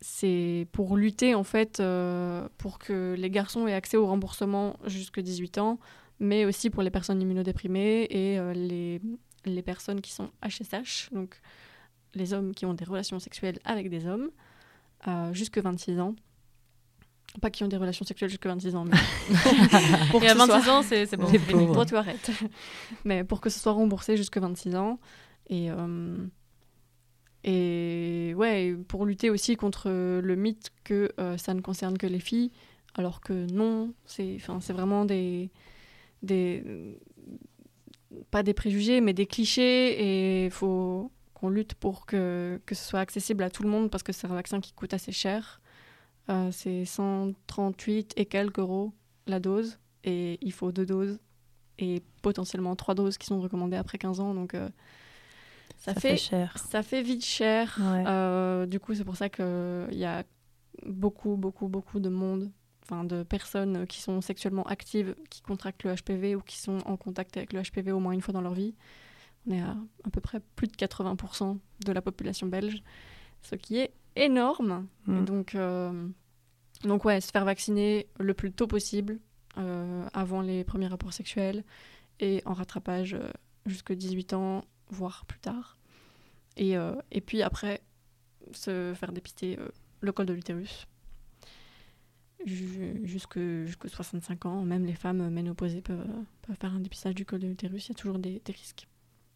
[0.01, 5.21] c'est pour lutter, en fait, euh, pour que les garçons aient accès au remboursement jusqu'à
[5.21, 5.79] 18 ans,
[6.19, 9.01] mais aussi pour les personnes immunodéprimées et euh, les,
[9.45, 11.39] les personnes qui sont HSH, donc
[12.13, 14.29] les hommes qui ont des relations sexuelles avec des hommes,
[15.07, 16.15] euh, jusque 26 ans.
[17.41, 18.97] Pas qui ont des relations sexuelles jusque 26 ans, mais
[20.11, 21.73] pour Et que à ce soit- 26 ans, c'est- c'est bon, c'est pauvres.
[21.73, 22.31] Toi, tu arrêtes.
[23.05, 24.99] mais pour que ce soit remboursé jusque 26 ans.
[25.47, 26.17] Et, euh,
[27.43, 32.19] et ouais, pour lutter aussi contre le mythe que euh, ça ne concerne que les
[32.19, 32.51] filles,
[32.95, 35.49] alors que non, c'est enfin, c'est vraiment des,
[36.21, 36.63] des.
[38.31, 39.61] pas des préjugés, mais des clichés.
[40.01, 43.89] Et il faut qu'on lutte pour que, que ce soit accessible à tout le monde
[43.89, 45.61] parce que c'est un vaccin qui coûte assez cher.
[46.29, 48.93] Euh, c'est 138 et quelques euros
[49.27, 49.79] la dose.
[50.03, 51.19] Et il faut deux doses
[51.77, 54.33] et potentiellement trois doses qui sont recommandées après 15 ans.
[54.33, 54.69] Donc euh,
[55.77, 56.57] ça, Ça fait cher.
[56.57, 57.77] Ça fait vite cher.
[57.79, 58.03] Ouais.
[58.07, 60.23] Euh, du coup, c'est pour ça qu'il y a
[60.85, 62.51] beaucoup, beaucoup, beaucoup de monde,
[62.83, 66.95] enfin de personnes qui sont sexuellement actives, qui contractent le HPV ou qui sont en
[66.95, 68.75] contact avec le HPV au moins une fois dans leur vie.
[69.47, 72.83] On est à à peu près plus de 80% de la population belge,
[73.41, 73.91] ce qui est
[74.23, 74.87] énorme.
[75.07, 75.17] Mm.
[75.17, 76.07] Et donc, euh,
[76.83, 79.19] donc ouais, se faire vacciner le plus tôt possible,
[79.57, 81.63] euh, avant les premiers rapports sexuels,
[82.19, 83.31] et en rattrapage euh,
[83.65, 85.77] jusque 18 ans, voire plus tard.
[86.57, 86.73] Et,
[87.11, 87.81] et puis après,
[88.51, 89.57] se faire dépister
[90.01, 90.87] le col de l'utérus.
[92.45, 96.05] Ju- Jusque, jusque 65 ans, même les femmes ménopausées peuvent,
[96.41, 97.87] peuvent faire un dépistage du col de l'utérus.
[97.87, 98.87] Il y a toujours des, des risques,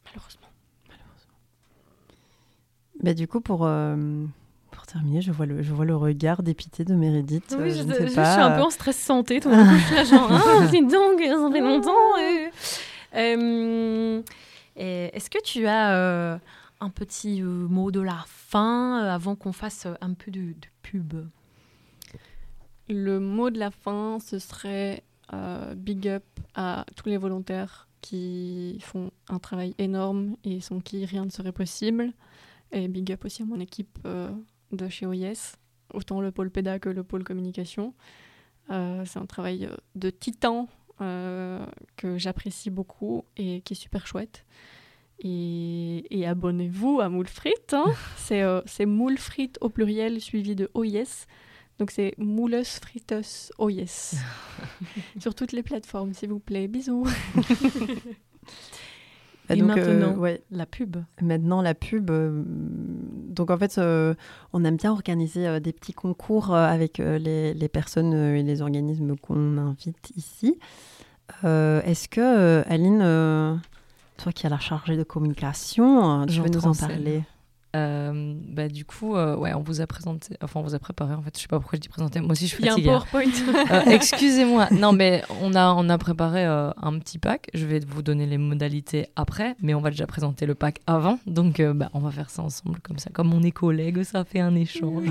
[0.05, 0.47] malheureusement.
[3.01, 4.25] Bah, du coup, pour, euh,
[4.74, 7.55] pour terminer, je vois, le, je vois le regard dépité de Meredith.
[7.57, 8.34] Oui, Euh, je, je ne je- sais je pas.
[8.34, 9.39] suis un peu en stress santé.
[9.39, 12.17] Tout coup, je suis là genre, ah, dis donc, ça fait longtemps.
[12.19, 12.49] et-
[13.15, 14.21] Euh,
[14.76, 16.38] et Est-ce que tu as euh,
[16.82, 20.39] un petit euh, mot de la fin euh, avant qu'on fasse euh, un peu de,
[20.41, 21.13] de pub?
[22.89, 25.03] Le mot de la fin, ce serait
[25.34, 26.24] euh, big up
[26.55, 31.53] à tous les volontaires qui font un travail énorme et sans qui rien ne serait
[31.53, 32.11] possible.
[32.71, 34.30] Et big up aussi à mon équipe euh,
[34.74, 35.55] de chez OIS,
[35.93, 37.93] autant le pôle PEDA que le pôle communication.
[38.71, 40.67] Euh, c'est un travail euh, de titan
[41.01, 41.65] euh,
[41.97, 44.45] que j'apprécie beaucoup et qui est super chouette.
[45.19, 47.74] Et, et abonnez-vous à Moule Frites.
[47.74, 47.93] hein.
[48.17, 51.26] c'est euh, c'est Moule Frites au pluriel suivi de OIS.
[51.80, 53.15] Donc c'est Moules Frites
[53.57, 54.15] OIS.
[55.19, 56.67] Sur toutes les plateformes, s'il vous plaît.
[56.67, 57.07] Bisous.
[59.50, 60.41] Et donc, euh, maintenant, ouais.
[60.52, 60.98] la pub.
[61.22, 62.10] Maintenant, la pub.
[62.10, 64.14] euh, donc, en fait, euh,
[64.54, 69.58] on aime bien organiser des petits concours avec les, les personnes et les organismes qu'on
[69.58, 70.60] invite ici.
[71.44, 73.60] Est-ce que, Aline,
[74.18, 77.24] toi qui as la chargée de communication, tu veux nous en parler?
[77.76, 81.15] Euh, bah, du coup, euh, ouais, on vous a présenté, enfin, on vous a préparé,
[81.15, 82.69] en fait, je sais pas pourquoi je dis présenté, moi aussi je suis Il y
[82.69, 82.91] a un fatiguée.
[82.91, 83.03] hein.
[83.11, 83.88] PowerPoint.
[83.88, 87.80] Euh, Excusez-moi, non, mais on a, on a préparé euh, un petit pack, je vais
[87.80, 91.89] vous donner les modalités après, mais on va déjà présenter le pack avant, donc bah,
[91.93, 95.07] on va faire ça ensemble, comme ça, comme on est collègues, ça fait un échange.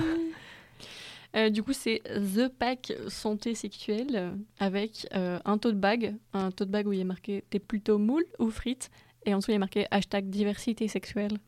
[1.34, 6.50] Euh, du coup, c'est The Pack Santé Sexuelle euh, avec euh, un tote bag, un
[6.50, 8.90] tote bag où il est marqué t'es plutôt moule ou frites
[9.24, 11.38] Et en dessous, il y a marqué hashtag diversité sexuelle.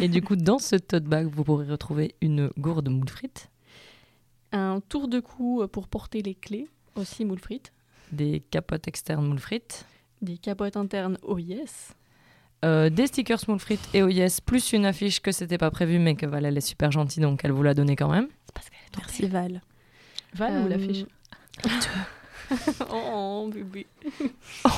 [0.00, 3.50] Et du coup, dans ce tote bag, vous pourrez retrouver une gourde moule frites,
[4.52, 7.72] Un tour de cou pour porter les clés, aussi moule frites.
[8.12, 9.84] des capotes externes moule frites,
[10.22, 11.92] Des capotes internes oh yes.
[12.64, 15.98] euh, des stickers moule frites et oh yes, plus une affiche que c'était pas prévu,
[15.98, 18.28] mais que Val elle est super gentille, donc elle vous l'a donné quand même.
[18.96, 19.60] Merci Val.
[20.34, 21.04] Val ou Euh, l'affiche?
[22.92, 23.86] oh, bébé.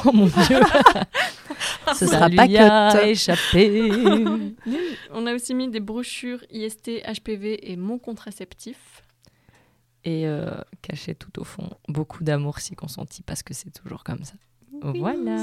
[0.04, 0.60] Oh mon dieu
[1.94, 3.90] Ce sera pas que échappé.
[5.12, 9.02] On a aussi mis des brochures IST, HPV et mon contraceptif.
[10.04, 10.50] Et euh,
[10.82, 14.34] caché tout au fond, beaucoup d'amour si consenti, parce que c'est toujours comme ça.
[14.82, 15.36] Voilà.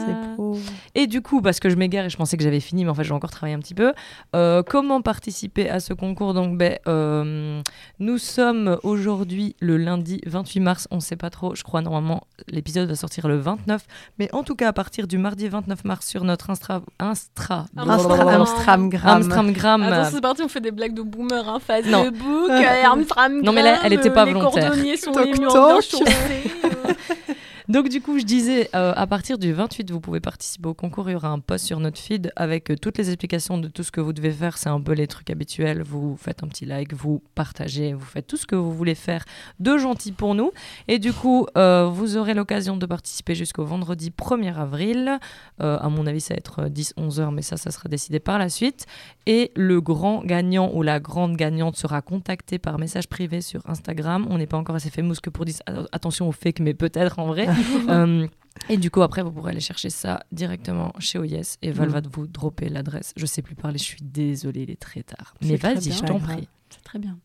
[0.95, 2.93] Et du coup, parce que je m'égare et je pensais que j'avais fini, mais en
[2.95, 3.93] fait, j'ai encore travaillé un petit peu.
[4.35, 6.33] euh, comment participer à ce concours?
[6.33, 7.61] Donc, ben, euh,
[7.99, 10.87] nous sommes aujourd'hui le lundi 28 mars.
[10.91, 11.55] On ne sait pas trop.
[11.55, 13.81] Je crois normalement l'épisode va sortir le 29,
[14.19, 18.33] mais en tout cas à partir du mardi 29 mars sur notre Instra, Instra, Instra-
[18.35, 19.83] Amstramgram.
[19.83, 21.59] Attends, c'est parti, on fait des blagues de boomer, hein, Non.
[21.59, 24.67] Facebook, euh, Amstramgram, Non, mais là, elle était pas les volontaire.
[24.69, 25.47] cordonniers sont Toc, émus
[27.69, 31.07] Donc du coup, je disais, euh, à partir du 28, vous pouvez participer au concours.
[31.07, 33.83] Il y aura un post sur notre feed avec euh, toutes les explications de tout
[33.83, 34.57] ce que vous devez faire.
[34.57, 35.83] C'est un peu les trucs habituels.
[35.83, 39.23] Vous faites un petit like, vous partagez, vous faites tout ce que vous voulez faire
[39.59, 40.51] de gentil pour nous.
[40.87, 45.19] Et du coup, euh, vous aurez l'occasion de participer jusqu'au vendredi 1er avril.
[45.59, 48.49] À mon avis, ça va être 10-11 heures, mais ça, ça sera décidé par la
[48.49, 48.87] suite.
[49.27, 54.25] Et le grand gagnant ou la grande gagnante sera contacté par message privé sur Instagram.
[54.31, 55.57] On n'est pas encore assez famous que pour dire
[55.91, 57.47] attention au fake, mais peut-être en vrai.
[57.89, 58.27] Euh,
[58.67, 61.91] et du coup, après, vous pourrez aller chercher ça directement chez OYES et Val Mm.
[61.91, 63.13] va vous dropper l'adresse.
[63.15, 65.33] Je sais plus parler, je suis désolée, il est très tard.
[65.41, 66.47] Mais vas-y, je t'en prie.
[66.69, 67.17] C'est très bien.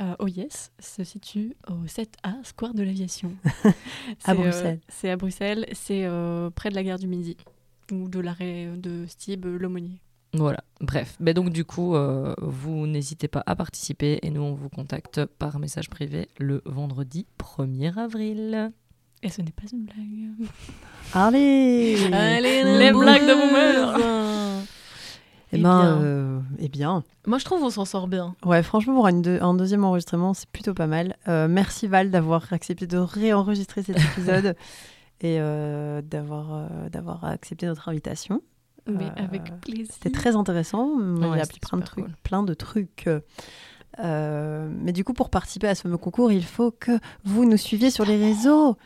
[0.00, 3.32] Euh, yes se situe au 7A, Square de l'Aviation.
[4.24, 4.80] À euh, Bruxelles.
[4.88, 7.36] c'est à Bruxelles, c'est euh, près de la gare du Midi,
[7.92, 10.00] ou de l'arrêt de Stib Lomonier.
[10.32, 11.16] Voilà, bref.
[11.18, 15.24] Mais donc, du coup, euh, vous n'hésitez pas à participer et nous, on vous contacte
[15.26, 18.72] par message privé le vendredi 1er avril.
[19.22, 20.48] Et ce n'est pas une blague.
[21.14, 24.62] Allez Allez, les blagues de boomer
[25.52, 26.00] Eh Eh ben, bien.
[26.02, 27.04] euh, eh bien.
[27.26, 28.34] Moi, je trouve on s'en sort bien.
[28.44, 31.16] Ouais, franchement, pour une deux- un deuxième enregistrement, c'est plutôt pas mal.
[31.28, 34.54] Euh, merci Val d'avoir accepté de réenregistrer cet épisode
[35.20, 38.40] et euh, d'avoir euh, d'avoir accepté notre invitation.
[38.86, 39.86] Mais Euh, avec plaisir.
[39.92, 40.86] C'était très intéressant.
[40.98, 42.04] Ouais, J'ai appris plein de trucs.
[42.06, 42.14] cool.
[42.22, 43.08] Plein de trucs.
[44.02, 46.92] Euh, mais du coup, pour participer à ce fameux concours, il faut que
[47.24, 48.76] vous nous suiviez sur les réseaux.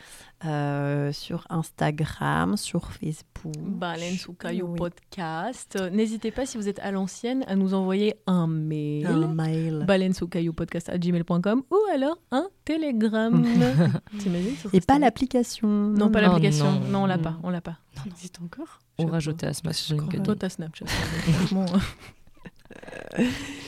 [0.46, 3.54] Euh, sur Instagram, sur Facebook.
[3.58, 4.76] Baleine sous caillou Oui.
[4.76, 5.78] podcast.
[5.90, 9.06] N'hésitez pas, si vous êtes à l'ancienne, à nous envoyer un mail.
[9.06, 9.84] Un mail.
[9.86, 13.46] Baleine sous caillou podcast à gmail.com ou alors un télégramme.
[14.18, 15.68] T'imagines ce serait Et pas l'application.
[15.68, 16.72] Non, pas Oh l'application.
[16.72, 16.88] non.
[16.88, 17.02] non.
[17.04, 17.38] on l'a pas.
[17.42, 17.78] On l'a pas.
[17.96, 20.22] Ça existe encore sais rajouter à LinkedIn.
[20.24, 20.86] Toi, t'as Snapchat.
[20.86, 21.66] Franchement.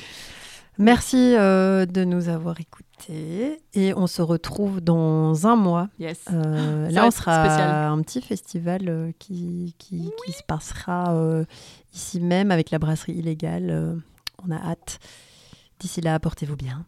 [0.78, 3.60] Merci euh, de nous avoir écoutés.
[3.74, 5.88] Et on se retrouve dans un mois.
[5.98, 6.24] Yes.
[6.32, 7.70] Euh, là, on sera spécial.
[7.70, 11.44] à un petit festival euh, qui, qui, qui se passera euh,
[11.94, 13.70] ici même avec la brasserie illégale.
[13.70, 13.94] Euh,
[14.46, 14.98] on a hâte.
[15.78, 16.84] D'ici là, portez-vous bien.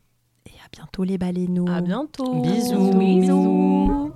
[0.46, 1.68] Et à bientôt les baleineaux.
[1.68, 2.42] À bientôt.
[2.42, 2.90] Bisous.
[2.94, 4.12] Bisous.